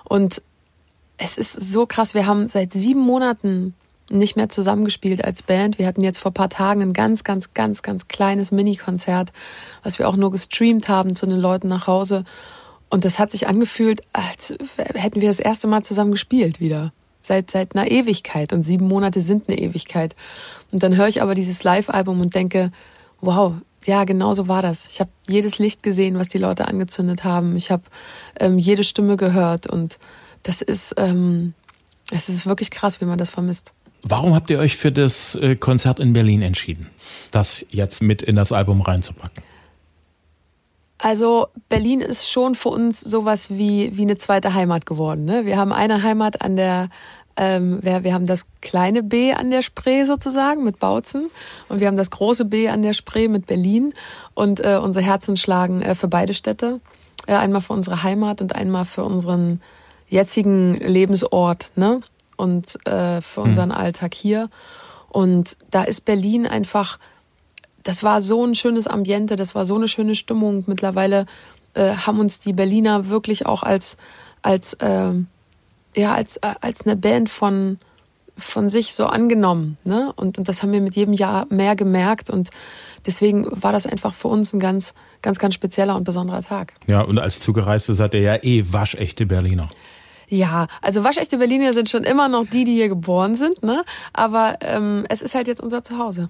Und 0.04 0.42
es 1.18 1.38
ist 1.38 1.54
so 1.54 1.86
krass. 1.86 2.14
Wir 2.14 2.26
haben 2.26 2.48
seit 2.48 2.74
sieben 2.74 3.02
Monaten 3.02 3.76
nicht 4.10 4.36
mehr 4.36 4.50
zusammengespielt 4.50 5.24
als 5.24 5.44
Band. 5.44 5.80
Wir 5.80 5.88
hatten 5.88 6.02
jetzt 6.02 6.20
vor 6.20 6.34
paar 6.34 6.50
Tagen 6.50 6.82
ein 6.82 6.94
ganz, 6.94 7.24
ganz, 7.24 7.54
ganz, 7.54 7.82
ganz 7.84 8.08
kleines 8.08 8.52
Mini-Konzert, 8.52 9.32
was 9.84 10.00
wir 10.00 10.10
auch 10.10 10.16
nur 10.16 10.32
gestreamt 10.32 10.90
haben 10.90 11.16
zu 11.16 11.26
den 11.26 11.40
Leuten 11.40 11.68
nach 11.68 11.88
Hause. 11.88 12.26
Und 12.92 13.06
das 13.06 13.20
hat 13.20 13.32
sich 13.32 13.48
angefühlt, 13.48 14.02
als 14.12 14.54
hätten 14.94 15.22
wir 15.22 15.30
das 15.30 15.40
erste 15.40 15.68
Mal 15.68 15.82
zusammen 15.82 16.12
gespielt 16.12 16.60
wieder. 16.60 16.92
Seit, 17.24 17.50
seit 17.50 17.76
einer 17.76 17.90
Ewigkeit. 17.90 18.52
Und 18.52 18.64
sieben 18.64 18.88
Monate 18.88 19.22
sind 19.22 19.48
eine 19.48 19.58
Ewigkeit. 19.58 20.16
Und 20.72 20.84
dann 20.84 20.98
höre 20.98 21.08
ich 21.08 21.22
aber 21.22 21.34
dieses 21.34 21.64
Live-Album 21.64 22.20
und 22.20 22.36
denke, 22.36 22.72
wow, 23.22 23.54
ja, 23.86 24.04
genau 24.04 24.34
so 24.34 24.48
war 24.50 24.62
das. 24.62 24.88
Ich 24.88 25.00
habe 25.00 25.10
jedes 25.28 25.58
Licht 25.58 25.84
gesehen, 25.84 26.20
was 26.20 26.28
die 26.28 26.38
Leute 26.38 26.68
angezündet 26.68 27.24
haben. 27.24 27.56
Ich 27.56 27.72
habe 27.72 27.84
ähm, 28.40 28.60
jede 28.60 28.84
Stimme 28.84 29.16
gehört. 29.16 29.68
Und 29.68 29.98
das 30.44 30.62
ist, 30.62 30.96
ähm, 30.98 31.54
es 32.12 32.28
ist 32.28 32.46
wirklich 32.46 32.72
krass, 32.72 33.00
wie 33.00 33.06
man 33.06 33.18
das 33.18 33.30
vermisst. 33.30 33.74
Warum 34.04 34.36
habt 34.36 34.50
ihr 34.50 34.60
euch 34.60 34.76
für 34.76 34.92
das 34.92 35.36
äh, 35.36 35.56
Konzert 35.56 36.00
in 36.00 36.12
Berlin 36.12 36.42
entschieden, 36.42 36.88
das 37.32 37.66
jetzt 37.70 38.02
mit 38.02 38.22
in 38.22 38.36
das 38.36 38.52
Album 38.52 38.82
reinzupacken? 38.82 39.44
Also 41.02 41.48
Berlin 41.68 42.00
ist 42.00 42.30
schon 42.30 42.54
für 42.54 42.70
uns 42.70 43.02
sowas 43.02 43.50
wie, 43.50 43.98
wie 43.98 44.04
eine 44.04 44.18
zweite 44.18 44.54
Heimat 44.54 44.86
geworden. 44.86 45.26
Ne? 45.26 45.46
Wir 45.46 45.58
haben 45.58 45.74
eine 45.74 46.04
Heimat 46.04 46.44
an 46.44 46.56
der, 46.56 46.90
ähm, 47.36 47.80
wir, 47.82 48.04
wir 48.04 48.14
haben 48.14 48.28
das 48.28 48.46
kleine 48.62 49.02
B 49.02 49.34
an 49.34 49.50
der 49.50 49.64
Spree 49.64 50.06
sozusagen 50.06 50.64
mit 50.64 50.80
Bautzen 50.80 51.32
und 51.70 51.80
wir 51.80 51.88
haben 51.88 51.98
das 51.98 52.12
große 52.12 52.46
B 52.46 52.70
an 52.70 52.84
der 52.84 52.94
Spree 52.94 53.28
mit 53.30 53.48
Berlin 53.48 53.94
und 54.36 54.64
äh, 54.64 54.78
unsere 54.78 55.04
Herzen 55.04 55.38
schlagen 55.38 55.82
äh, 55.82 55.96
für 55.96 56.08
beide 56.08 56.36
Städte. 56.36 56.80
Äh, 57.26 57.34
einmal 57.34 57.62
für 57.62 57.74
unsere 57.74 58.04
Heimat 58.04 58.40
und 58.44 58.54
einmal 58.54 58.86
für 58.86 59.04
unseren 59.04 59.60
jetzigen 60.08 60.76
Lebensort 60.76 61.72
ne? 61.76 62.02
und 62.38 62.78
äh, 62.86 63.22
für 63.22 63.42
unseren 63.42 63.70
mhm. 63.70 63.76
Alltag 63.76 64.14
hier. 64.14 64.52
Und 65.10 65.58
da 65.72 65.84
ist 65.84 66.06
Berlin 66.06 66.46
einfach 66.46 67.00
das 67.84 68.04
war 68.04 68.22
so 68.22 68.46
ein 68.46 68.56
schönes 68.56 68.88
Ambiente, 68.88 69.36
das 69.36 69.56
war 69.56 69.66
so 69.66 69.76
eine 69.76 69.88
schöne 69.88 70.16
Stimmung. 70.16 70.64
Mittlerweile 70.68 71.26
äh, 71.74 71.94
haben 71.94 72.20
uns 72.20 72.40
die 72.40 72.54
Berliner 72.54 73.10
wirklich 73.10 73.46
auch 73.46 73.64
als 73.64 73.98
als 74.42 74.74
äh, 74.76 75.12
ja 75.96 76.14
als 76.14 76.38
äh, 76.38 76.54
als 76.62 76.86
eine 76.86 76.96
Band 76.96 77.30
von 77.30 77.80
von 78.38 78.70
sich 78.70 78.94
so 78.94 79.06
angenommen, 79.06 79.78
ne? 79.84 80.12
Und, 80.16 80.38
und 80.38 80.50
das 80.50 80.64
haben 80.64 80.72
wir 80.72 80.82
mit 80.82 80.96
jedem 80.96 81.14
Jahr 81.14 81.46
mehr 81.50 81.76
gemerkt 81.76 82.30
und 82.30 82.50
deswegen 83.06 83.48
war 83.52 83.72
das 83.72 83.86
einfach 83.86 84.14
für 84.14 84.30
uns 84.30 84.54
ein 84.54 84.60
ganz 84.60 84.94
ganz 85.22 85.38
ganz 85.38 85.54
spezieller 85.54 85.96
und 85.96 86.04
besonderer 86.04 86.42
Tag. 86.42 86.74
Ja, 86.88 87.02
und 87.02 87.20
als 87.20 87.40
Zugereiste 87.40 87.94
seid 87.94 88.14
ihr 88.14 88.22
ja 88.22 88.36
eh 88.42 88.66
waschechte 88.72 89.26
Berliner. 89.26 89.68
Ja, 90.28 90.68
also 90.82 91.04
waschechte 91.04 91.38
Berliner 91.38 91.74
sind 91.74 91.90
schon 91.90 92.06
immer 92.06 92.30
noch 92.30 92.46
die, 92.46 92.64
die 92.64 92.76
hier 92.76 92.88
geboren 92.88 93.36
sind, 93.36 93.64
ne? 93.64 93.84
Aber 94.14 94.58
ähm, 94.62 95.04
es 95.10 95.22
ist 95.22 95.36
halt 95.36 95.48
jetzt 95.48 95.62
unser 95.62 95.84
Zuhause. 95.84 96.30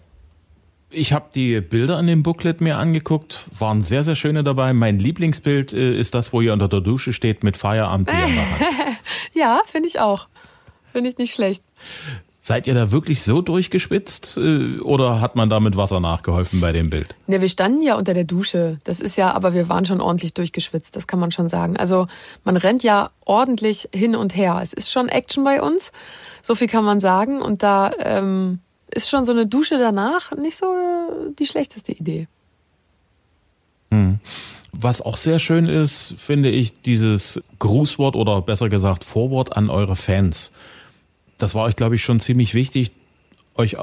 Ich 0.94 1.14
habe 1.14 1.30
die 1.34 1.62
Bilder 1.62 1.98
in 2.00 2.08
dem 2.08 2.22
Booklet 2.22 2.60
mir 2.60 2.78
angeguckt, 2.78 3.46
waren 3.58 3.82
sehr, 3.82 4.04
sehr 4.04 4.16
schöne 4.16 4.44
dabei. 4.44 4.74
Mein 4.74 5.00
Lieblingsbild 5.00 5.72
äh, 5.72 5.98
ist 5.98 6.14
das, 6.14 6.34
wo 6.34 6.42
ihr 6.42 6.52
unter 6.52 6.68
der 6.68 6.82
Dusche 6.82 7.14
steht 7.14 7.44
mit 7.44 7.56
Feierabend. 7.56 8.10
ja, 9.34 9.62
finde 9.66 9.88
ich 9.88 10.00
auch. 10.00 10.28
Finde 10.92 11.10
ich 11.10 11.18
nicht 11.18 11.34
schlecht. 11.34 11.64
Seid 12.44 12.68
ihr 12.68 12.74
da 12.74 12.92
wirklich 12.92 13.22
so 13.22 13.42
durchgespitzt 13.42 14.36
äh, 14.36 14.80
oder 14.80 15.22
hat 15.22 15.36
man 15.36 15.50
da 15.50 15.60
mit 15.60 15.78
Wasser 15.78 16.00
nachgeholfen 16.00 16.60
bei 16.60 16.74
dem 16.74 16.90
Bild? 16.90 17.16
Ne, 17.28 17.40
wir 17.40 17.48
standen 17.48 17.84
ja 17.84 17.96
unter 17.96 18.14
der 18.14 18.26
Dusche. 18.26 18.80
Das 18.84 19.00
ist 19.00 19.16
ja, 19.16 19.32
aber 19.32 19.54
wir 19.54 19.70
waren 19.70 19.86
schon 19.86 20.02
ordentlich 20.02 20.34
durchgeschwitzt, 20.34 20.96
das 20.96 21.08
kann 21.08 21.20
man 21.20 21.32
schon 21.32 21.48
sagen. 21.48 21.78
Also 21.78 22.08
man 22.44 22.58
rennt 22.58 22.84
ja 22.84 23.12
ordentlich 23.26 23.88
hin 23.94 24.16
und 24.16 24.36
her. 24.36 24.60
Es 24.62 24.74
ist 24.74 24.92
schon 24.92 25.08
Action 25.08 25.44
bei 25.44 25.62
uns, 25.62 25.92
so 26.42 26.56
viel 26.56 26.68
kann 26.68 26.84
man 26.84 27.00
sagen. 27.00 27.42
Und 27.42 27.64
da 27.64 27.92
ähm, 28.00 28.60
ist 28.94 29.10
schon 29.10 29.26
so 29.26 29.32
eine 29.32 29.48
Dusche 29.48 29.78
danach 29.78 30.32
nicht 30.36 30.56
so 30.56 30.66
die 31.38 31.46
schlechteste 31.46 31.92
Idee. 31.92 32.28
Hm. 33.92 34.20
Was 34.74 35.02
auch 35.02 35.18
sehr 35.18 35.40
schön 35.40 35.68
ist, 35.68 36.16
finde 36.18 36.50
ich, 36.50 36.82
dieses 36.82 37.42
Grußwort 37.60 38.16
oder 38.16 38.42
besser 38.42 38.70
gesagt 38.70 39.04
Vorwort 39.04 39.58
an 39.58 39.70
eure 39.70 39.96
Fans. 39.96 40.52
Das 41.38 41.56
war 41.56 41.66
euch, 41.66 41.76
glaube 41.76 41.96
ich, 41.96 42.04
schon 42.04 42.20
ziemlich 42.20 42.54
wichtig, 42.54 42.92
euch 43.56 43.76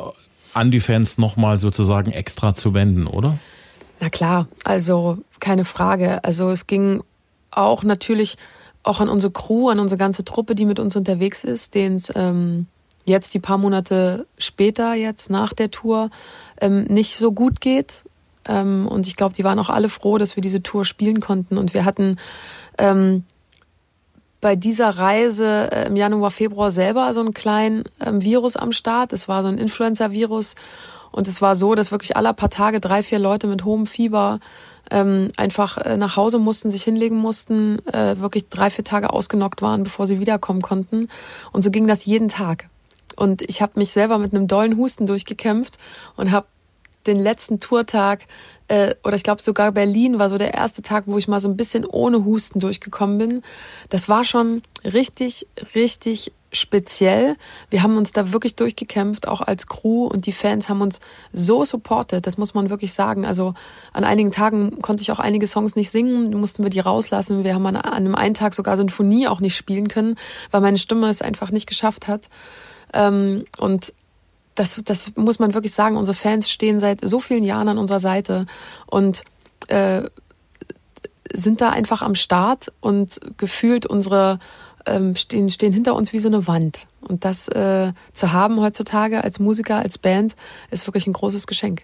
an 0.54 0.70
die 0.70 0.80
Fans 0.80 1.18
nochmal 1.18 1.58
sozusagen 1.58 2.10
extra 2.10 2.54
zu 2.54 2.72
wenden, 2.72 3.06
oder? 3.06 3.38
Na 4.00 4.08
klar, 4.08 4.48
also 4.64 5.18
keine 5.40 5.64
Frage. 5.64 6.24
Also 6.24 6.50
es 6.50 6.66
ging 6.66 7.02
auch 7.50 7.82
natürlich 7.82 8.36
auch 8.82 9.00
an 9.00 9.08
unsere 9.08 9.32
Crew, 9.32 9.68
an 9.68 9.80
unsere 9.80 9.98
ganze 9.98 10.24
Truppe, 10.24 10.54
die 10.54 10.64
mit 10.64 10.78
uns 10.78 10.96
unterwegs 10.96 11.44
ist, 11.44 11.74
denen 11.74 11.96
es 11.96 12.12
ähm, 12.14 12.66
jetzt 13.08 13.34
die 13.34 13.40
paar 13.40 13.58
Monate 13.58 14.26
später, 14.38 14.94
jetzt 14.94 15.30
nach 15.30 15.52
der 15.52 15.70
Tour, 15.70 16.10
ähm, 16.60 16.84
nicht 16.84 17.16
so 17.16 17.32
gut 17.32 17.60
geht. 17.60 18.04
Ähm, 18.46 18.86
und 18.86 19.06
ich 19.06 19.16
glaube, 19.16 19.34
die 19.34 19.44
waren 19.44 19.58
auch 19.58 19.70
alle 19.70 19.88
froh, 19.88 20.18
dass 20.18 20.36
wir 20.36 20.40
diese 20.42 20.62
Tour 20.62 20.84
spielen 20.84 21.20
konnten. 21.20 21.58
Und 21.58 21.74
wir 21.74 21.84
hatten 21.84 22.16
ähm, 22.78 23.24
bei 24.40 24.56
dieser 24.56 24.90
Reise 24.90 25.70
äh, 25.72 25.86
im 25.86 25.96
Januar, 25.96 26.30
Februar 26.30 26.70
selber 26.70 27.12
so 27.12 27.20
einen 27.20 27.34
kleinen 27.34 27.84
ähm, 28.00 28.22
Virus 28.22 28.56
am 28.56 28.72
Start. 28.72 29.12
Es 29.12 29.28
war 29.28 29.42
so 29.42 29.48
ein 29.48 29.58
Influenza-Virus. 29.58 30.54
Und 31.10 31.26
es 31.26 31.42
war 31.42 31.56
so, 31.56 31.74
dass 31.74 31.90
wirklich 31.90 32.16
alle 32.16 32.32
paar 32.34 32.50
Tage 32.50 32.80
drei, 32.80 33.02
vier 33.02 33.18
Leute 33.18 33.46
mit 33.46 33.64
hohem 33.64 33.86
Fieber 33.86 34.40
ähm, 34.90 35.28
einfach 35.36 35.78
äh, 35.78 35.96
nach 35.96 36.16
Hause 36.16 36.38
mussten, 36.38 36.70
sich 36.70 36.82
hinlegen 36.82 37.16
mussten, 37.16 37.84
äh, 37.86 38.18
wirklich 38.18 38.48
drei, 38.48 38.70
vier 38.70 38.84
Tage 38.84 39.12
ausgenockt 39.12 39.62
waren, 39.62 39.82
bevor 39.82 40.06
sie 40.06 40.20
wiederkommen 40.20 40.62
konnten. 40.62 41.08
Und 41.52 41.62
so 41.62 41.70
ging 41.70 41.86
das 41.86 42.04
jeden 42.04 42.28
Tag. 42.28 42.68
Und 43.18 43.42
ich 43.42 43.60
habe 43.60 43.72
mich 43.76 43.90
selber 43.90 44.18
mit 44.18 44.32
einem 44.32 44.46
dollen 44.46 44.76
Husten 44.76 45.06
durchgekämpft 45.06 45.78
und 46.16 46.30
habe 46.30 46.46
den 47.06 47.18
letzten 47.18 47.58
Tourtag 47.58 48.20
äh, 48.68 48.94
oder 49.02 49.16
ich 49.16 49.22
glaube 49.22 49.42
sogar 49.42 49.72
Berlin 49.72 50.18
war 50.18 50.28
so 50.28 50.38
der 50.38 50.54
erste 50.54 50.82
Tag, 50.82 51.04
wo 51.06 51.18
ich 51.18 51.26
mal 51.26 51.40
so 51.40 51.48
ein 51.48 51.56
bisschen 51.56 51.84
ohne 51.84 52.24
Husten 52.24 52.60
durchgekommen 52.60 53.18
bin. 53.18 53.42
Das 53.88 54.08
war 54.08 54.24
schon 54.24 54.62
richtig, 54.84 55.46
richtig 55.74 56.32
speziell. 56.52 57.36
Wir 57.70 57.82
haben 57.82 57.96
uns 57.96 58.12
da 58.12 58.32
wirklich 58.32 58.56
durchgekämpft, 58.56 59.26
auch 59.26 59.40
als 59.40 59.66
Crew 59.66 60.06
und 60.06 60.26
die 60.26 60.32
Fans 60.32 60.68
haben 60.68 60.80
uns 60.80 61.00
so 61.32 61.64
supportet, 61.64 62.26
das 62.26 62.38
muss 62.38 62.54
man 62.54 62.70
wirklich 62.70 62.92
sagen. 62.92 63.26
Also 63.26 63.54
an 63.92 64.04
einigen 64.04 64.30
Tagen 64.30 64.80
konnte 64.80 65.02
ich 65.02 65.10
auch 65.12 65.18
einige 65.18 65.46
Songs 65.46 65.76
nicht 65.76 65.90
singen, 65.90 66.30
mussten 66.38 66.62
wir 66.62 66.70
die 66.70 66.80
rauslassen. 66.80 67.44
Wir 67.44 67.54
haben 67.54 67.66
an 67.66 67.76
einem 67.76 68.14
einen 68.14 68.34
Tag 68.34 68.54
sogar 68.54 68.76
Sinfonie 68.76 69.28
auch 69.28 69.40
nicht 69.40 69.56
spielen 69.56 69.88
können, 69.88 70.16
weil 70.50 70.60
meine 70.60 70.78
Stimme 70.78 71.08
es 71.08 71.20
einfach 71.20 71.50
nicht 71.50 71.66
geschafft 71.66 72.06
hat. 72.08 72.28
Ähm, 72.92 73.44
und 73.58 73.92
das, 74.54 74.82
das 74.84 75.12
muss 75.16 75.38
man 75.38 75.54
wirklich 75.54 75.72
sagen, 75.72 75.96
unsere 75.96 76.16
Fans 76.16 76.50
stehen 76.50 76.80
seit 76.80 77.00
so 77.02 77.20
vielen 77.20 77.44
Jahren 77.44 77.68
an 77.68 77.78
unserer 77.78 78.00
Seite 78.00 78.46
und 78.86 79.22
äh, 79.68 80.02
sind 81.32 81.60
da 81.60 81.70
einfach 81.70 82.02
am 82.02 82.14
Start 82.14 82.72
und 82.80 83.20
gefühlt 83.36 83.86
unsere 83.86 84.38
ähm, 84.86 85.14
stehen, 85.14 85.50
stehen 85.50 85.72
hinter 85.72 85.94
uns 85.94 86.12
wie 86.12 86.18
so 86.18 86.28
eine 86.28 86.46
Wand. 86.46 86.86
Und 87.00 87.24
das 87.24 87.48
äh, 87.48 87.92
zu 88.12 88.32
haben 88.32 88.60
heutzutage 88.60 89.22
als 89.22 89.38
Musiker, 89.38 89.76
als 89.76 89.98
Band, 89.98 90.34
ist 90.70 90.86
wirklich 90.86 91.06
ein 91.06 91.12
großes 91.12 91.46
Geschenk. 91.46 91.82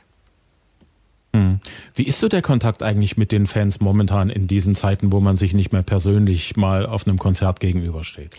Hm. 1.32 1.60
Wie 1.94 2.04
ist 2.04 2.20
so 2.20 2.28
der 2.28 2.42
Kontakt 2.42 2.82
eigentlich 2.82 3.16
mit 3.16 3.32
den 3.32 3.46
Fans 3.46 3.80
momentan 3.80 4.30
in 4.30 4.46
diesen 4.46 4.74
Zeiten, 4.74 5.12
wo 5.12 5.20
man 5.20 5.36
sich 5.36 5.52
nicht 5.52 5.72
mehr 5.72 5.82
persönlich 5.82 6.56
mal 6.56 6.86
auf 6.86 7.06
einem 7.06 7.18
Konzert 7.18 7.60
gegenübersteht? 7.60 8.38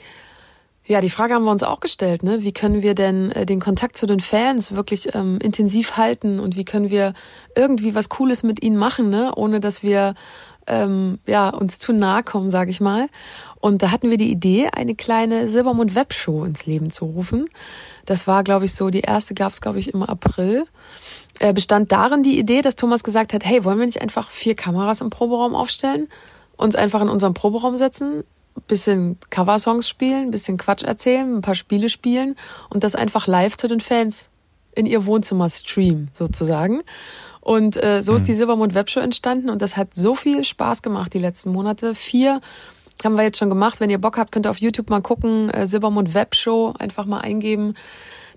Ja, 0.87 1.01
die 1.01 1.09
Frage 1.09 1.33
haben 1.33 1.45
wir 1.45 1.51
uns 1.51 1.63
auch 1.63 1.79
gestellt. 1.79 2.21
Ne? 2.21 2.43
Wie 2.43 2.53
können 2.53 2.83
wir 2.83 2.93
denn 2.93 3.31
äh, 3.31 3.45
den 3.47 3.59
Kontakt 3.59 3.97
zu 3.97 4.05
den 4.05 4.19
Fans 4.19 4.75
wirklich 4.75 5.15
ähm, 5.15 5.39
intensiv 5.41 5.97
halten 5.97 6.39
und 6.39 6.55
wie 6.55 6.65
können 6.65 6.91
wir 6.91 7.13
irgendwie 7.55 7.95
was 7.95 8.09
Cooles 8.09 8.43
mit 8.43 8.63
ihnen 8.63 8.77
machen, 8.77 9.09
ne? 9.09 9.33
ohne 9.35 9.59
dass 9.59 9.81
wir 9.81 10.13
ähm, 10.67 11.17
ja 11.25 11.49
uns 11.49 11.79
zu 11.79 11.91
nahe 11.91 12.21
kommen, 12.21 12.51
sage 12.51 12.69
ich 12.69 12.81
mal. 12.81 13.09
Und 13.59 13.81
da 13.81 13.89
hatten 13.89 14.11
wir 14.11 14.17
die 14.17 14.29
Idee, 14.29 14.69
eine 14.75 14.93
kleine 14.93 15.47
Silbermond 15.47 15.95
Webshow 15.95 16.45
ins 16.45 16.67
Leben 16.67 16.91
zu 16.91 17.05
rufen. 17.05 17.45
Das 18.05 18.27
war, 18.27 18.43
glaube 18.43 18.65
ich, 18.65 18.75
so 18.75 18.91
die 18.91 19.01
erste 19.01 19.33
gab 19.33 19.53
es, 19.53 19.61
glaube 19.61 19.79
ich, 19.79 19.91
im 19.91 20.03
April. 20.03 20.65
Äh, 21.39 21.53
bestand 21.53 21.91
darin 21.91 22.21
die 22.21 22.37
Idee, 22.37 22.61
dass 22.61 22.75
Thomas 22.75 23.03
gesagt 23.03 23.33
hat, 23.33 23.43
hey, 23.43 23.65
wollen 23.65 23.79
wir 23.79 23.87
nicht 23.87 24.03
einfach 24.03 24.29
vier 24.29 24.55
Kameras 24.55 25.01
im 25.01 25.09
Proberaum 25.09 25.55
aufstellen, 25.55 26.09
uns 26.57 26.75
einfach 26.75 27.01
in 27.01 27.09
unserem 27.09 27.33
Proberaum 27.33 27.75
setzen, 27.75 28.23
bisschen 28.67 29.17
Coversongs 29.29 29.87
spielen, 29.87 30.31
bisschen 30.31 30.57
Quatsch 30.57 30.83
erzählen, 30.83 31.37
ein 31.37 31.41
paar 31.41 31.55
Spiele 31.55 31.89
spielen 31.89 32.35
und 32.69 32.83
das 32.83 32.95
einfach 32.95 33.27
live 33.27 33.57
zu 33.57 33.67
den 33.67 33.81
Fans 33.81 34.29
in 34.73 34.85
ihr 34.85 35.05
Wohnzimmer 35.05 35.49
streamen, 35.49 36.09
sozusagen. 36.13 36.81
Und 37.41 37.81
äh, 37.81 38.01
so 38.01 38.15
ist 38.15 38.23
mhm. 38.23 38.25
die 38.25 38.33
Silbermond 38.33 38.73
Webshow 38.73 38.99
entstanden 39.01 39.49
und 39.49 39.61
das 39.61 39.77
hat 39.77 39.89
so 39.93 40.15
viel 40.15 40.43
Spaß 40.43 40.81
gemacht 40.81 41.13
die 41.13 41.19
letzten 41.19 41.51
Monate. 41.51 41.93
Vier 41.93 42.41
haben 43.03 43.15
wir 43.15 43.23
jetzt 43.23 43.37
schon 43.37 43.49
gemacht. 43.49 43.79
Wenn 43.79 43.89
ihr 43.89 43.99
Bock 43.99 44.17
habt, 44.17 44.31
könnt 44.31 44.47
ihr 44.47 44.49
auf 44.49 44.57
YouTube 44.57 44.89
mal 44.89 45.01
gucken. 45.01 45.49
Äh, 45.49 45.67
Silbermond 45.67 46.13
Webshow 46.13 46.73
einfach 46.79 47.05
mal 47.05 47.19
eingeben. 47.19 47.75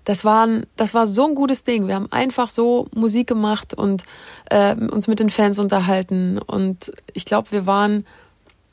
Das 0.05 0.25
war, 0.25 0.47
das 0.75 0.93
war 0.93 1.07
so 1.07 1.25
ein 1.25 1.35
gutes 1.35 1.63
Ding. 1.63 1.87
Wir 1.87 1.95
haben 1.95 2.11
einfach 2.11 2.49
so 2.49 2.87
Musik 2.93 3.27
gemacht 3.27 3.73
und 3.73 4.03
äh, 4.49 4.75
uns 4.75 5.07
mit 5.07 5.19
den 5.19 5.29
Fans 5.29 5.59
unterhalten. 5.59 6.39
Und 6.39 6.91
ich 7.13 7.25
glaube, 7.25 7.51
wir 7.51 7.65
waren 7.65 8.05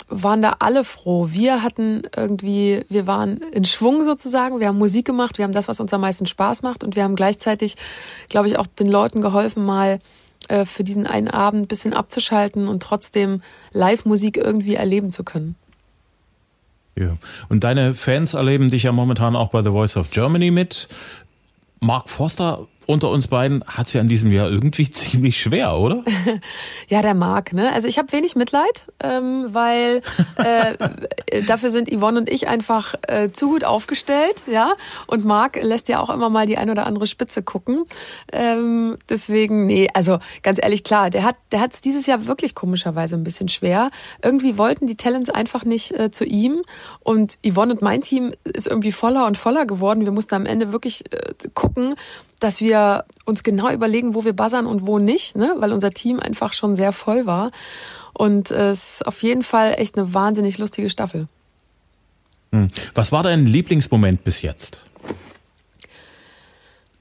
waren 0.08 0.42
da 0.42 0.56
alle 0.60 0.84
froh. 0.84 1.28
Wir 1.30 1.62
hatten 1.62 2.02
irgendwie, 2.14 2.84
wir 2.88 3.06
waren 3.06 3.38
in 3.38 3.64
Schwung 3.64 4.04
sozusagen. 4.04 4.60
Wir 4.60 4.68
haben 4.68 4.78
Musik 4.78 5.04
gemacht, 5.06 5.38
wir 5.38 5.44
haben 5.44 5.52
das, 5.52 5.68
was 5.68 5.80
uns 5.80 5.92
am 5.92 6.00
meisten 6.00 6.26
Spaß 6.26 6.62
macht 6.62 6.84
und 6.84 6.96
wir 6.96 7.02
haben 7.02 7.16
gleichzeitig, 7.16 7.76
glaube 8.28 8.48
ich, 8.48 8.58
auch 8.58 8.66
den 8.66 8.86
Leuten 8.86 9.20
geholfen, 9.20 9.64
mal 9.64 9.98
äh, 10.48 10.64
für 10.64 10.84
diesen 10.84 11.06
einen 11.06 11.28
Abend 11.28 11.62
ein 11.62 11.66
bisschen 11.66 11.92
abzuschalten 11.92 12.68
und 12.68 12.82
trotzdem 12.82 13.42
Live-Musik 13.72 14.36
irgendwie 14.36 14.76
erleben 14.76 15.10
zu 15.10 15.24
können. 15.24 15.56
Ja. 16.94 17.16
Und 17.48 17.64
deine 17.64 17.94
Fans 17.94 18.34
erleben 18.34 18.70
dich 18.70 18.84
ja 18.84 18.92
momentan 18.92 19.36
auch 19.36 19.50
bei 19.50 19.62
The 19.62 19.70
Voice 19.70 19.96
of 19.96 20.10
Germany 20.10 20.50
mit. 20.50 20.88
Mark 21.80 22.08
Forster 22.08 22.66
unter 22.86 23.10
uns 23.10 23.28
beiden 23.28 23.64
hat 23.64 23.88
es 23.88 23.92
ja 23.92 24.00
in 24.00 24.08
diesem 24.08 24.32
Jahr 24.32 24.48
irgendwie 24.48 24.90
ziemlich 24.90 25.40
schwer, 25.40 25.76
oder? 25.78 26.04
ja, 26.88 27.02
der 27.02 27.14
Marc, 27.14 27.52
ne? 27.52 27.72
Also 27.72 27.88
ich 27.88 27.98
habe 27.98 28.12
wenig 28.12 28.36
Mitleid, 28.36 28.86
ähm, 29.00 29.46
weil 29.48 30.02
äh, 30.36 31.42
dafür 31.46 31.70
sind 31.70 31.90
Yvonne 31.90 32.20
und 32.20 32.30
ich 32.30 32.48
einfach 32.48 32.94
äh, 33.08 33.30
zu 33.32 33.48
gut 33.48 33.64
aufgestellt, 33.64 34.36
ja. 34.50 34.74
Und 35.06 35.24
Marc 35.24 35.60
lässt 35.60 35.88
ja 35.88 36.00
auch 36.00 36.10
immer 36.10 36.30
mal 36.30 36.46
die 36.46 36.58
ein 36.58 36.70
oder 36.70 36.86
andere 36.86 37.06
Spitze 37.06 37.42
gucken. 37.42 37.84
Ähm, 38.32 38.96
deswegen, 39.08 39.66
nee, 39.66 39.88
also 39.92 40.18
ganz 40.42 40.60
ehrlich, 40.62 40.84
klar, 40.84 41.10
der 41.10 41.24
hat 41.24 41.36
der 41.52 41.60
hat's 41.60 41.80
dieses 41.80 42.06
Jahr 42.06 42.26
wirklich 42.26 42.54
komischerweise 42.54 43.16
ein 43.16 43.24
bisschen 43.24 43.48
schwer. 43.48 43.90
Irgendwie 44.22 44.58
wollten 44.58 44.86
die 44.86 44.96
Talents 44.96 45.30
einfach 45.30 45.64
nicht 45.64 45.92
äh, 45.92 46.10
zu 46.10 46.24
ihm 46.24 46.62
und 47.00 47.38
Yvonne 47.44 47.72
und 47.72 47.82
mein 47.82 48.02
Team 48.02 48.32
ist 48.44 48.66
irgendwie 48.66 48.92
voller 48.92 49.26
und 49.26 49.36
voller 49.36 49.66
geworden. 49.66 50.04
Wir 50.04 50.12
mussten 50.12 50.34
am 50.34 50.46
Ende 50.46 50.72
wirklich 50.72 51.12
äh, 51.12 51.32
gucken, 51.54 51.96
dass 52.40 52.60
wir 52.60 53.04
uns 53.24 53.42
genau 53.42 53.70
überlegen, 53.70 54.14
wo 54.14 54.24
wir 54.24 54.34
buzzern 54.34 54.66
und 54.66 54.86
wo 54.86 54.98
nicht, 54.98 55.36
ne? 55.36 55.54
weil 55.58 55.72
unser 55.72 55.90
Team 55.90 56.20
einfach 56.20 56.52
schon 56.52 56.76
sehr 56.76 56.92
voll 56.92 57.26
war. 57.26 57.50
Und 58.12 58.50
es 58.50 58.96
ist 58.96 59.06
auf 59.06 59.22
jeden 59.22 59.42
Fall 59.42 59.74
echt 59.78 59.96
eine 59.96 60.14
wahnsinnig 60.14 60.58
lustige 60.58 60.90
Staffel. 60.90 61.28
Hm. 62.52 62.68
Was 62.94 63.12
war 63.12 63.22
dein 63.22 63.46
Lieblingsmoment 63.46 64.24
bis 64.24 64.42
jetzt? 64.42 64.86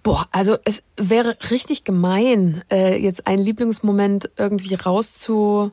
Boah, 0.04 0.28
also 0.32 0.58
es 0.66 0.84
wäre 0.98 1.36
richtig 1.50 1.84
gemein, 1.84 2.62
äh, 2.72 2.96
jetzt 3.02 3.26
einen 3.26 3.44
Lieblingsmoment 3.44 4.30
irgendwie 4.38 4.76
rauszu, 4.76 5.72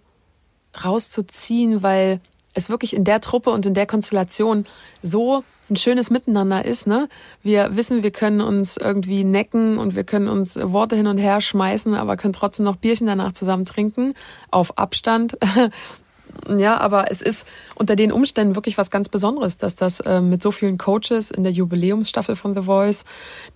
rauszuziehen, 0.82 1.82
weil 1.82 2.20
es 2.54 2.70
wirklich 2.70 2.94
in 2.94 3.04
der 3.04 3.20
Truppe 3.20 3.50
und 3.50 3.66
in 3.66 3.74
der 3.74 3.86
Konstellation 3.86 4.64
so 5.02 5.44
ein 5.72 5.76
schönes 5.76 6.10
Miteinander 6.10 6.64
ist. 6.64 6.86
Ne? 6.86 7.08
Wir 7.42 7.76
wissen, 7.76 8.02
wir 8.02 8.10
können 8.10 8.40
uns 8.40 8.76
irgendwie 8.76 9.24
necken 9.24 9.78
und 9.78 9.96
wir 9.96 10.04
können 10.04 10.28
uns 10.28 10.58
Worte 10.62 10.96
hin 10.96 11.06
und 11.06 11.18
her 11.18 11.40
schmeißen, 11.40 11.94
aber 11.94 12.16
können 12.16 12.32
trotzdem 12.32 12.64
noch 12.64 12.76
Bierchen 12.76 13.06
danach 13.06 13.32
zusammen 13.32 13.64
trinken, 13.64 14.14
auf 14.50 14.78
Abstand. 14.78 15.38
ja, 16.56 16.78
aber 16.78 17.10
es 17.10 17.22
ist 17.22 17.46
unter 17.74 17.96
den 17.96 18.12
Umständen 18.12 18.54
wirklich 18.54 18.78
was 18.78 18.90
ganz 18.90 19.08
Besonderes, 19.08 19.56
dass 19.56 19.76
das 19.76 20.00
äh, 20.00 20.20
mit 20.20 20.42
so 20.42 20.50
vielen 20.50 20.78
Coaches 20.78 21.30
in 21.30 21.42
der 21.42 21.52
Jubiläumsstaffel 21.52 22.36
von 22.36 22.54
The 22.54 22.62
Voice 22.62 23.04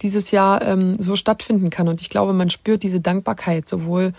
dieses 0.03 0.31
Jahr 0.31 0.63
ähm, 0.63 0.97
so 1.01 1.17
stattfinden 1.17 1.71
kann. 1.71 1.89
Und 1.89 2.01
ich 2.01 2.11
glaube, 2.11 2.33
man 2.33 2.51
spürt 2.51 2.83
diese 2.83 3.01
Dankbarkeit 3.01 3.69
sowohl 3.69 4.13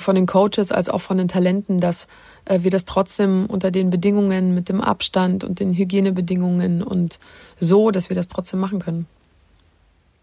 von 0.00 0.14
den 0.14 0.26
Coaches 0.26 0.72
als 0.72 0.88
auch 0.88 1.00
von 1.00 1.18
den 1.18 1.28
Talenten, 1.28 1.80
dass 1.80 2.08
äh, 2.44 2.60
wir 2.62 2.70
das 2.70 2.84
trotzdem 2.84 3.46
unter 3.46 3.70
den 3.70 3.90
Bedingungen 3.90 4.54
mit 4.54 4.68
dem 4.68 4.80
Abstand 4.80 5.44
und 5.44 5.60
den 5.60 5.74
Hygienebedingungen 5.74 6.82
und 6.82 7.18
so, 7.58 7.90
dass 7.90 8.08
wir 8.08 8.16
das 8.16 8.28
trotzdem 8.28 8.60
machen 8.60 8.80
können. 8.80 9.06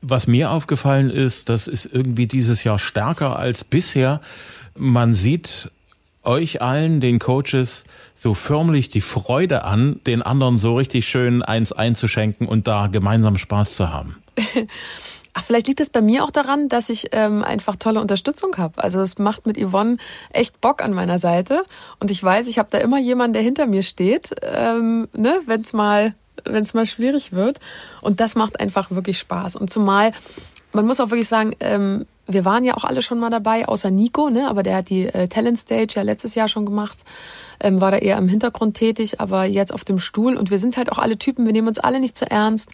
Was 0.02 0.26
mir 0.26 0.50
aufgefallen 0.50 1.12
ist, 1.12 1.50
das 1.50 1.68
ist 1.68 1.86
irgendwie 1.92 2.26
dieses 2.26 2.64
Jahr 2.64 2.80
stärker 2.80 3.38
als 3.38 3.64
bisher. 3.64 4.22
Man 4.76 5.14
sieht 5.14 5.70
euch 6.24 6.62
allen, 6.62 7.02
den 7.02 7.20
Coaches, 7.20 7.84
so 8.16 8.34
förmlich 8.34 8.90
die 8.90 9.02
Freude 9.02 9.64
an, 9.64 10.00
den 10.06 10.22
anderen 10.22 10.58
so 10.58 10.76
richtig 10.76 11.08
schön 11.08 11.42
eins 11.42 11.72
einzuschenken 11.72 12.48
und 12.48 12.68
da 12.68 12.88
gemeinsam 12.88 13.38
Spaß 13.38 13.76
zu 13.76 13.92
haben. 13.92 14.16
Ach, 15.34 15.44
vielleicht 15.44 15.68
liegt 15.68 15.80
es 15.80 15.90
bei 15.90 16.02
mir 16.02 16.24
auch 16.24 16.32
daran, 16.32 16.68
dass 16.68 16.90
ich 16.90 17.10
ähm, 17.14 17.44
einfach 17.44 17.78
tolle 17.78 18.02
Unterstützung 18.02 18.58
habe. 18.58 18.84
Also 18.84 19.00
es 19.02 19.18
macht 19.18 19.46
mit 19.46 19.58
Yvonne 19.58 19.98
echt 20.32 20.60
Bock 20.60 20.84
an 20.84 20.94
meiner 20.94 21.20
Seite. 21.20 21.64
Und 22.00 22.12
ich 22.12 22.22
weiß, 22.22 22.48
ich 22.48 22.60
habe 22.60 22.70
da 22.70 22.80
immer 22.80 23.00
jemanden, 23.00 23.34
der 23.34 23.42
hinter 23.42 23.66
mir 23.66 23.84
steht, 23.84 24.32
ähm, 24.42 25.08
ne, 25.14 25.40
wenn 25.46 25.62
es 25.62 25.72
mal, 25.72 26.16
wenn's 26.44 26.74
mal 26.74 26.86
schwierig 26.86 27.32
wird. 27.32 27.60
Und 28.02 28.20
das 28.20 28.36
macht 28.36 28.60
einfach 28.60 28.92
wirklich 28.92 29.20
Spaß. 29.20 29.56
Und 29.56 29.72
zumal, 29.72 30.12
man 30.74 30.86
muss 30.86 31.00
auch 31.00 31.12
wirklich 31.12 31.30
sagen, 31.30 31.56
ähm, 31.62 32.06
wir 32.28 32.46
waren 32.46 32.64
ja 32.64 32.76
auch 32.76 32.84
alle 32.84 33.02
schon 33.02 33.20
mal 33.20 33.30
dabei, 33.30 33.68
außer 33.68 33.92
Nico, 33.92 34.30
ne? 34.30 34.48
aber 34.48 34.64
der 34.64 34.78
hat 34.78 34.90
die 34.90 35.06
äh, 35.06 35.28
Talent 35.28 35.60
Stage 35.60 35.94
ja 35.96 36.02
letztes 36.02 36.36
Jahr 36.36 36.48
schon 36.48 36.66
gemacht, 36.66 37.00
ähm, 37.60 37.82
war 37.82 37.92
da 37.92 37.98
eher 37.98 38.18
im 38.18 38.28
Hintergrund 38.28 38.76
tätig, 38.76 39.20
aber 39.20 39.46
jetzt 39.46 39.74
auf 39.74 39.84
dem 39.86 40.00
Stuhl. 40.00 40.36
Und 40.38 40.52
wir 40.52 40.60
sind 40.60 40.78
halt 40.78 40.92
auch 40.92 40.98
alle 40.98 41.18
Typen, 41.18 41.46
wir 41.46 41.54
nehmen 41.54 41.68
uns 41.68 41.80
alle 41.80 42.00
nicht 42.00 42.18
zu 42.18 42.30
ernst. 42.30 42.72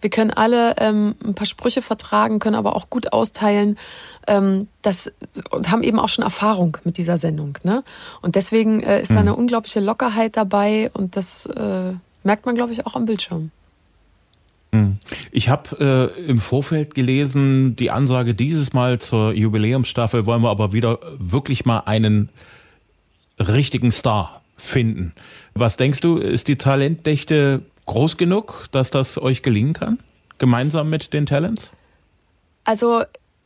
Wir 0.00 0.10
können 0.10 0.30
alle 0.30 0.76
ähm, 0.78 1.14
ein 1.24 1.34
paar 1.34 1.46
Sprüche 1.46 1.82
vertragen, 1.82 2.38
können 2.38 2.56
aber 2.56 2.76
auch 2.76 2.90
gut 2.90 3.12
austeilen. 3.12 3.78
Ähm, 4.26 4.68
das, 4.82 5.12
und 5.50 5.70
haben 5.70 5.82
eben 5.82 5.98
auch 5.98 6.08
schon 6.08 6.24
Erfahrung 6.24 6.76
mit 6.84 6.98
dieser 6.98 7.16
Sendung. 7.16 7.58
Ne? 7.62 7.82
Und 8.22 8.34
deswegen 8.34 8.82
äh, 8.82 9.00
ist 9.00 9.12
da 9.12 9.20
eine 9.20 9.32
mhm. 9.32 9.38
unglaubliche 9.38 9.80
Lockerheit 9.80 10.36
dabei 10.36 10.90
und 10.94 11.16
das 11.16 11.46
äh, 11.46 11.92
merkt 12.22 12.46
man, 12.46 12.54
glaube 12.54 12.72
ich, 12.72 12.86
auch 12.86 12.94
am 12.94 13.06
Bildschirm. 13.06 13.50
Hm. 14.72 14.98
Ich 15.32 15.48
habe 15.48 16.14
äh, 16.16 16.26
im 16.26 16.40
Vorfeld 16.40 16.94
gelesen, 16.94 17.74
die 17.76 17.90
Ansage 17.90 18.34
dieses 18.34 18.72
Mal 18.72 19.00
zur 19.00 19.32
Jubiläumsstaffel 19.32 20.26
wollen 20.26 20.42
wir 20.42 20.50
aber 20.50 20.72
wieder 20.72 21.00
wirklich 21.18 21.64
mal 21.64 21.80
einen 21.80 22.30
richtigen 23.38 23.90
Star 23.90 24.42
finden. 24.56 25.12
Was 25.54 25.76
denkst 25.76 26.00
du, 26.00 26.18
ist 26.18 26.48
die 26.48 26.56
Talentdichte 26.56 27.62
groß 27.86 28.16
genug, 28.16 28.66
dass 28.70 28.90
das 28.90 29.18
euch 29.18 29.42
gelingen 29.42 29.72
kann? 29.72 29.98
Gemeinsam 30.38 30.88
mit 30.88 31.12
den 31.12 31.26
Talents? 31.26 31.72
Also, 32.64 33.02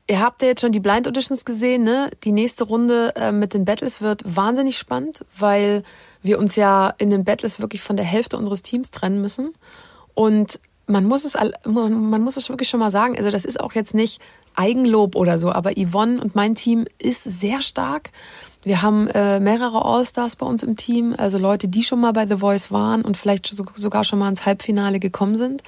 ihr 0.09 0.21
habt 0.21 0.43
ja 0.43 0.49
jetzt 0.49 0.61
schon 0.61 0.73
die 0.73 0.81
Blind 0.81 1.09
Auditions 1.09 1.45
gesehen, 1.45 1.85
ne? 1.85 2.11
Die 2.25 2.33
nächste 2.33 2.65
Runde 2.65 3.15
äh, 3.17 3.33
mit 3.33 3.55
den 3.55 3.65
Battles 3.65 4.01
wird 4.01 4.23
wahnsinnig 4.25 4.77
spannend, 4.77 5.25
weil 5.39 5.83
wir 6.23 6.39
uns 6.39 6.57
ja 6.57 6.93
in 6.99 7.11
den 7.11 7.25
Battles 7.25 7.61
wirklich 7.61 7.81
von 7.81 7.97
der 7.97 8.05
Hälfte 8.05 8.37
unseres 8.37 8.63
Teams 8.63 8.91
trennen 8.91 9.21
müssen. 9.21 9.55
Und 10.15 10.61
man 10.87 11.05
muss 11.05 11.25
es, 11.25 11.37
man 11.65 12.23
muss 12.23 12.37
es 12.37 12.49
wirklich 12.49 12.69
schon 12.69 12.81
mal 12.81 12.91
sagen. 12.91 13.17
Also 13.17 13.31
das 13.31 13.45
ist 13.45 13.61
auch 13.61 13.73
jetzt 13.73 13.95
nicht 13.95 14.21
Eigenlob 14.55 15.17
oder 15.17 15.39
so, 15.39 15.51
aber 15.51 15.73
Yvonne 15.73 16.21
und 16.21 16.35
mein 16.35 16.55
Team 16.55 16.87
ist 16.99 17.25
sehr 17.25 17.61
stark. 17.61 18.11
Wir 18.65 18.81
haben 18.81 19.09
äh, 19.09 19.41
mehrere 19.41 19.85
All-Stars 19.85 20.37
bei 20.37 20.47
uns 20.47 20.63
im 20.63 20.77
Team, 20.77 21.15
also 21.17 21.39
Leute, 21.39 21.69
die 21.69 21.83
schon 21.83 22.01
mal 22.01 22.13
bei 22.13 22.27
The 22.27 22.39
Voice 22.39 22.73
waren 22.73 23.03
und 23.03 23.17
vielleicht 23.17 23.47
so, 23.47 23.65
sogar 23.75 24.05
schon 24.05 24.19
mal 24.19 24.29
ins 24.29 24.47
Halbfinale 24.47 25.01
gekommen 25.01 25.37
sind 25.37 25.63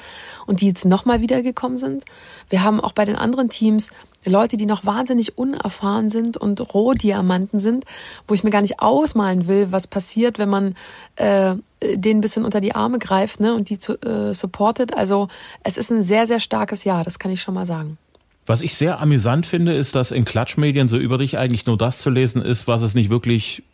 und 0.46 0.62
die 0.62 0.66
jetzt 0.66 0.86
nochmal 0.86 1.20
wieder 1.20 1.42
gekommen 1.42 1.76
sind. 1.76 2.04
Wir 2.48 2.64
haben 2.64 2.80
auch 2.80 2.92
bei 2.92 3.04
den 3.04 3.16
anderen 3.16 3.50
Teams 3.50 3.90
Leute, 4.24 4.56
die 4.56 4.66
noch 4.66 4.84
wahnsinnig 4.84 5.38
unerfahren 5.38 6.08
sind 6.08 6.36
und 6.36 6.74
Rohdiamanten 6.74 7.60
sind, 7.60 7.84
wo 8.26 8.34
ich 8.34 8.44
mir 8.44 8.50
gar 8.50 8.62
nicht 8.62 8.80
ausmalen 8.80 9.46
will, 9.46 9.72
was 9.72 9.86
passiert, 9.86 10.38
wenn 10.38 10.48
man 10.48 10.74
äh, 11.16 11.54
denen 11.82 12.18
ein 12.18 12.20
bisschen 12.22 12.44
unter 12.44 12.60
die 12.60 12.74
Arme 12.74 12.98
greift 12.98 13.40
ne, 13.40 13.54
und 13.54 13.68
die 13.68 13.78
zu, 13.78 14.00
äh, 14.02 14.34
supportet. 14.34 14.96
Also 14.96 15.28
es 15.62 15.76
ist 15.76 15.92
ein 15.92 16.02
sehr, 16.02 16.26
sehr 16.26 16.40
starkes 16.40 16.84
Jahr, 16.84 17.04
das 17.04 17.18
kann 17.18 17.30
ich 17.30 17.40
schon 17.42 17.54
mal 17.54 17.66
sagen. 17.66 17.98
Was 18.46 18.62
ich 18.62 18.76
sehr 18.76 19.00
amüsant 19.00 19.44
finde, 19.44 19.74
ist, 19.74 19.94
dass 19.96 20.12
in 20.12 20.24
Klatschmedien 20.24 20.86
so 20.86 20.96
über 20.96 21.18
dich 21.18 21.36
eigentlich 21.36 21.66
nur 21.66 21.76
das 21.76 21.98
zu 21.98 22.10
lesen 22.10 22.40
ist, 22.40 22.68
was 22.68 22.82
es 22.82 22.94
nicht 22.94 23.10
wirklich, 23.10 23.64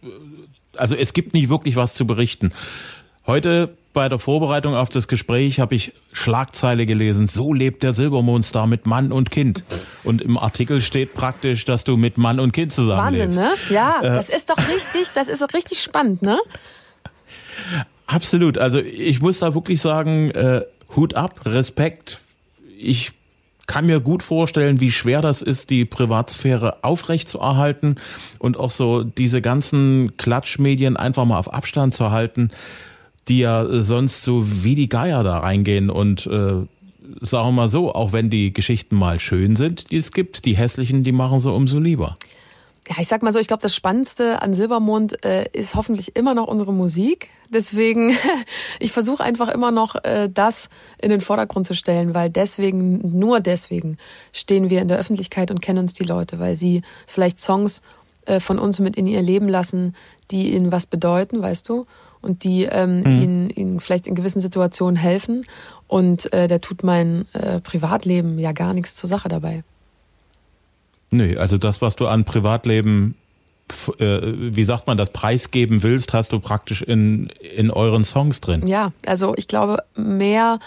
also 0.76 0.96
es 0.96 1.12
gibt 1.12 1.34
nicht 1.34 1.50
wirklich 1.50 1.76
was 1.76 1.94
zu 1.94 2.06
berichten. 2.06 2.52
Heute 3.26 3.76
bei 3.92 4.08
der 4.08 4.18
Vorbereitung 4.18 4.74
auf 4.74 4.88
das 4.88 5.06
Gespräch 5.06 5.60
habe 5.60 5.74
ich 5.74 5.92
Schlagzeile 6.12 6.86
gelesen, 6.86 7.28
so 7.28 7.52
lebt 7.52 7.82
der 7.82 7.92
Silbermondstar 7.92 8.66
mit 8.66 8.86
Mann 8.86 9.12
und 9.12 9.30
Kind. 9.30 9.64
Und 10.02 10.22
im 10.22 10.38
Artikel 10.38 10.80
steht 10.80 11.14
praktisch, 11.14 11.66
dass 11.66 11.84
du 11.84 11.98
mit 11.98 12.16
Mann 12.16 12.40
und 12.40 12.52
Kind 12.52 12.72
zusammenlebst. 12.72 13.36
Wahnsinn, 13.36 13.52
ne? 13.68 13.74
Ja, 13.74 14.00
äh, 14.00 14.06
das 14.06 14.30
ist 14.30 14.48
doch 14.48 14.56
richtig, 14.56 15.12
das 15.14 15.28
ist 15.28 15.42
doch 15.42 15.52
richtig 15.52 15.82
spannend, 15.82 16.22
ne? 16.22 16.38
Absolut. 18.06 18.56
Also 18.56 18.78
ich 18.78 19.20
muss 19.20 19.40
da 19.40 19.54
wirklich 19.54 19.80
sagen, 19.80 20.30
äh, 20.30 20.62
Hut 20.96 21.14
ab, 21.14 21.40
Respekt. 21.44 22.20
Ich 22.78 23.12
kann 23.72 23.86
mir 23.86 24.00
gut 24.00 24.22
vorstellen, 24.22 24.82
wie 24.82 24.92
schwer 24.92 25.22
das 25.22 25.40
ist, 25.40 25.70
die 25.70 25.86
Privatsphäre 25.86 26.84
aufrechtzuerhalten 26.84 27.96
und 28.38 28.58
auch 28.58 28.68
so 28.68 29.02
diese 29.02 29.40
ganzen 29.40 30.14
Klatschmedien 30.18 30.98
einfach 30.98 31.24
mal 31.24 31.38
auf 31.38 31.50
Abstand 31.50 31.94
zu 31.94 32.10
halten, 32.10 32.50
die 33.28 33.38
ja 33.38 33.64
sonst 33.82 34.24
so 34.24 34.44
wie 34.62 34.74
die 34.74 34.90
Geier 34.90 35.24
da 35.24 35.38
reingehen 35.38 35.88
und 35.88 36.26
äh, 36.26 36.66
sagen 37.22 37.48
wir 37.48 37.52
mal 37.52 37.68
so, 37.70 37.94
auch 37.94 38.12
wenn 38.12 38.28
die 38.28 38.52
Geschichten 38.52 38.96
mal 38.96 39.18
schön 39.20 39.56
sind, 39.56 39.90
die 39.90 39.96
es 39.96 40.12
gibt, 40.12 40.44
die 40.44 40.54
hässlichen, 40.54 41.02
die 41.02 41.12
machen 41.12 41.38
sie 41.38 41.50
umso 41.50 41.78
lieber. 41.78 42.18
Ja, 42.88 42.96
ich 42.98 43.06
sag 43.06 43.22
mal 43.22 43.32
so, 43.32 43.38
ich 43.38 43.46
glaube, 43.46 43.62
das 43.62 43.76
Spannendste 43.76 44.42
an 44.42 44.54
Silbermond 44.54 45.24
äh, 45.24 45.48
ist 45.52 45.76
hoffentlich 45.76 46.16
immer 46.16 46.34
noch 46.34 46.48
unsere 46.48 46.72
Musik. 46.72 47.30
Deswegen, 47.48 48.16
ich 48.80 48.90
versuche 48.90 49.22
einfach 49.22 49.48
immer 49.50 49.70
noch 49.70 49.94
äh, 50.04 50.28
das 50.28 50.68
in 50.98 51.10
den 51.10 51.20
Vordergrund 51.20 51.66
zu 51.66 51.74
stellen, 51.74 52.12
weil 52.12 52.28
deswegen, 52.28 53.16
nur 53.18 53.40
deswegen 53.40 53.98
stehen 54.32 54.68
wir 54.68 54.82
in 54.82 54.88
der 54.88 54.98
Öffentlichkeit 54.98 55.52
und 55.52 55.62
kennen 55.62 55.78
uns 55.78 55.92
die 55.92 56.02
Leute, 56.02 56.40
weil 56.40 56.56
sie 56.56 56.82
vielleicht 57.06 57.38
Songs 57.38 57.82
äh, 58.26 58.40
von 58.40 58.58
uns 58.58 58.80
mit 58.80 58.96
in 58.96 59.06
ihr 59.06 59.22
Leben 59.22 59.48
lassen, 59.48 59.94
die 60.32 60.52
ihnen 60.52 60.72
was 60.72 60.86
bedeuten, 60.86 61.40
weißt 61.40 61.68
du? 61.68 61.86
Und 62.20 62.42
die 62.42 62.64
ähm, 62.64 63.00
mhm. 63.00 63.22
ihnen, 63.22 63.50
ihnen 63.50 63.80
vielleicht 63.80 64.08
in 64.08 64.16
gewissen 64.16 64.40
Situationen 64.40 64.96
helfen. 64.96 65.44
Und 65.86 66.32
äh, 66.32 66.48
da 66.48 66.58
tut 66.58 66.82
mein 66.82 67.26
äh, 67.32 67.60
Privatleben 67.60 68.38
ja 68.38 68.52
gar 68.52 68.74
nichts 68.74 68.96
zur 68.96 69.08
Sache 69.08 69.28
dabei. 69.28 69.62
Nö, 71.12 71.36
also 71.38 71.58
das, 71.58 71.82
was 71.82 71.94
du 71.94 72.06
an 72.06 72.24
Privatleben, 72.24 73.14
äh, 73.98 74.20
wie 74.22 74.64
sagt 74.64 74.86
man 74.86 74.96
das, 74.96 75.10
preisgeben 75.10 75.82
willst, 75.82 76.14
hast 76.14 76.32
du 76.32 76.40
praktisch 76.40 76.82
in, 76.82 77.28
in 77.56 77.70
euren 77.70 78.04
Songs 78.04 78.40
drin. 78.40 78.66
Ja, 78.66 78.92
also 79.06 79.34
ich 79.36 79.46
glaube, 79.46 79.84
mehr, 79.94 80.58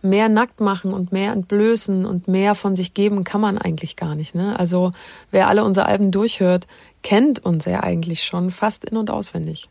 mehr 0.00 0.28
nackt 0.28 0.60
machen 0.60 0.94
und 0.94 1.10
mehr 1.10 1.32
entblößen 1.32 2.06
und 2.06 2.28
mehr 2.28 2.54
von 2.54 2.76
sich 2.76 2.94
geben 2.94 3.24
kann 3.24 3.40
man 3.40 3.58
eigentlich 3.58 3.96
gar 3.96 4.14
nicht. 4.14 4.34
Ne? 4.36 4.58
Also 4.58 4.92
wer 5.32 5.48
alle 5.48 5.64
unsere 5.64 5.86
Alben 5.86 6.12
durchhört, 6.12 6.68
kennt 7.02 7.44
uns 7.44 7.64
ja 7.64 7.82
eigentlich 7.82 8.22
schon 8.22 8.52
fast 8.52 8.84
in- 8.84 8.96
und 8.96 9.10
auswendig. 9.10 9.68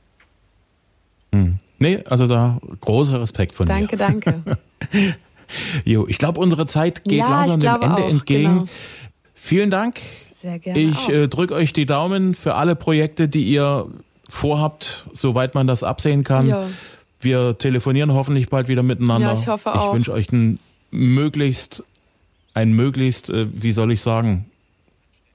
Hm. 1.34 1.60
Nee, 1.80 2.04
also 2.10 2.28
da 2.28 2.60
großer 2.82 3.22
Respekt 3.22 3.56
von 3.56 3.66
danke, 3.66 3.96
dir. 3.96 4.06
Danke, 4.06 4.44
danke. 4.92 5.18
jo, 5.86 6.06
ich 6.08 6.18
glaube, 6.18 6.42
unsere 6.42 6.66
Zeit 6.66 7.06
geht 7.06 7.20
ja, 7.20 7.30
langsam 7.30 7.60
dem 7.62 7.82
Ende 7.82 8.04
auch, 8.04 8.10
entgegen. 8.10 8.54
Genau. 8.54 8.68
Vielen 9.40 9.72
Dank. 9.72 10.00
Sehr 10.30 10.60
gerne. 10.60 10.80
Ich 10.80 11.10
äh, 11.10 11.28
drücke 11.28 11.54
euch 11.54 11.74
die 11.74 11.86
Daumen 11.86 12.36
für 12.36 12.56
alle 12.56 12.76
Projekte, 12.76 13.28
die 13.28 13.44
ihr 13.44 13.88
vorhabt, 14.30 15.08
soweit 15.14 15.56
man 15.56 15.66
das 15.66 15.84
absehen 15.84 16.24
kann. 16.24 16.48
Ja. 16.48 16.70
Wir 17.20 17.58
telefonieren 17.58 18.14
hoffentlich 18.14 18.50
bald 18.50 18.68
wieder 18.68 18.84
miteinander. 18.84 19.34
Ja, 19.34 19.34
ich 19.34 19.48
hoffe 19.48 19.74
auch. 19.74 19.88
Ich 19.88 19.94
wünsche 19.94 20.14
euch 20.14 20.32
ein 20.32 20.60
möglichst, 20.92 21.84
ein 22.54 22.74
möglichst, 22.74 23.30
äh, 23.30 23.48
wie 23.52 23.72
soll 23.72 23.92
ich 23.92 24.02
sagen, 24.02 24.46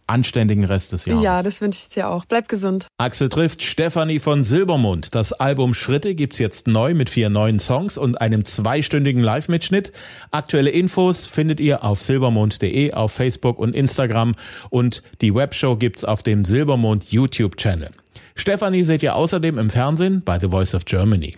anständigen 0.07 0.65
Rest 0.65 0.93
des 0.93 1.07
Jahres. 1.07 1.23
Ja, 1.23 1.43
das 1.43 1.61
wünsche 1.61 1.81
ich 1.83 1.89
dir 1.95 2.09
auch. 2.09 2.25
Bleib 2.25 2.49
gesund. 2.49 2.87
Axel 2.99 3.29
trifft 3.29 3.63
Stefanie 3.63 4.21
von 4.21 4.45
Silbermond. 4.45 5.15
Das 5.15 5.33
Album 5.33 5.75
Schritte 5.75 6.15
gibt's 6.15 6.39
jetzt 6.39 6.67
neu 6.67 6.95
mit 6.95 7.11
vier 7.11 7.31
neuen 7.31 7.59
Songs 7.59 7.99
und 7.99 8.21
einem 8.21 8.45
zweistündigen 8.45 9.23
Live-Mitschnitt. 9.23 9.93
Aktuelle 10.31 10.71
Infos 10.71 11.27
findet 11.27 11.61
ihr 11.61 11.85
auf 11.85 12.03
silbermond.de, 12.03 12.93
auf 12.93 13.13
Facebook 13.13 13.59
und 13.59 13.75
Instagram 13.75 14.35
und 14.71 15.03
die 15.21 15.35
Webshow 15.35 15.77
gibt's 15.77 16.05
auf 16.05 16.23
dem 16.23 16.45
Silbermond 16.45 17.11
YouTube-Channel. 17.11 17.91
Stefanie 18.37 18.83
seht 18.83 19.03
ihr 19.03 19.15
außerdem 19.15 19.59
im 19.59 19.71
Fernsehen 19.71 20.23
bei 20.25 20.39
The 20.39 20.49
Voice 20.49 20.75
of 20.75 20.85
Germany. 20.85 21.37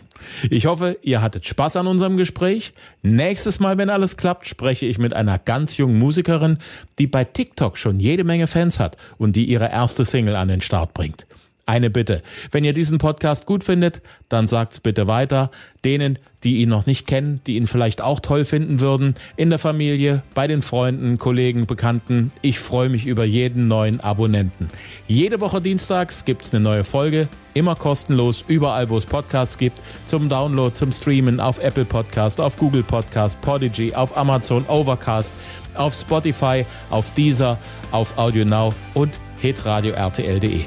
Ich 0.50 0.66
hoffe, 0.66 0.98
ihr 1.02 1.22
hattet 1.22 1.46
Spaß 1.46 1.76
an 1.76 1.86
unserem 1.86 2.16
Gespräch. 2.16 2.72
Nächstes 3.02 3.60
Mal, 3.60 3.78
wenn 3.78 3.90
alles 3.90 4.16
klappt, 4.16 4.46
spreche 4.46 4.86
ich 4.86 4.98
mit 4.98 5.14
einer 5.14 5.38
ganz 5.38 5.76
jungen 5.76 5.98
Musikerin, 5.98 6.58
die 6.98 7.06
bei 7.06 7.24
TikTok 7.24 7.78
schon 7.78 8.00
jede 8.00 8.24
Menge 8.24 8.46
Fans 8.46 8.80
hat 8.80 8.96
und 9.18 9.36
die 9.36 9.44
ihre 9.44 9.70
erste 9.70 10.04
Single 10.04 10.36
an 10.36 10.48
den 10.48 10.60
Start 10.60 10.94
bringt. 10.94 11.26
Eine 11.68 11.90
Bitte. 11.90 12.22
Wenn 12.52 12.62
ihr 12.62 12.72
diesen 12.72 12.98
Podcast 12.98 13.44
gut 13.44 13.64
findet, 13.64 14.00
dann 14.28 14.46
sagt's 14.46 14.78
bitte 14.78 15.08
weiter. 15.08 15.50
Denen, 15.84 16.16
die 16.44 16.58
ihn 16.58 16.68
noch 16.68 16.86
nicht 16.86 17.08
kennen, 17.08 17.40
die 17.44 17.56
ihn 17.56 17.66
vielleicht 17.66 18.02
auch 18.02 18.20
toll 18.20 18.44
finden 18.44 18.78
würden, 18.78 19.16
in 19.36 19.50
der 19.50 19.58
Familie, 19.58 20.22
bei 20.32 20.46
den 20.46 20.62
Freunden, 20.62 21.18
Kollegen, 21.18 21.66
Bekannten. 21.66 22.30
Ich 22.40 22.60
freue 22.60 22.88
mich 22.88 23.04
über 23.04 23.24
jeden 23.24 23.66
neuen 23.66 23.98
Abonnenten. 23.98 24.68
Jede 25.08 25.40
Woche 25.40 25.60
dienstags 25.60 26.24
gibt's 26.24 26.54
eine 26.54 26.62
neue 26.62 26.84
Folge. 26.84 27.26
Immer 27.52 27.74
kostenlos, 27.74 28.44
überall, 28.46 28.88
wo 28.88 28.96
es 28.96 29.06
Podcasts 29.06 29.58
gibt. 29.58 29.80
Zum 30.06 30.28
Download, 30.28 30.72
zum 30.72 30.92
Streamen 30.92 31.40
auf 31.40 31.58
Apple 31.58 31.84
Podcast, 31.84 32.40
auf 32.40 32.56
Google 32.58 32.84
Podcast, 32.84 33.40
Podigy, 33.40 33.92
auf 33.92 34.16
Amazon, 34.16 34.64
Overcast, 34.68 35.34
auf 35.74 35.94
Spotify, 35.94 36.64
auf 36.90 37.12
Deezer, 37.14 37.58
auf 37.90 38.16
AudioNow 38.16 38.72
und 38.94 39.10
hitradio 39.40 39.94
RTL.de. 39.94 40.66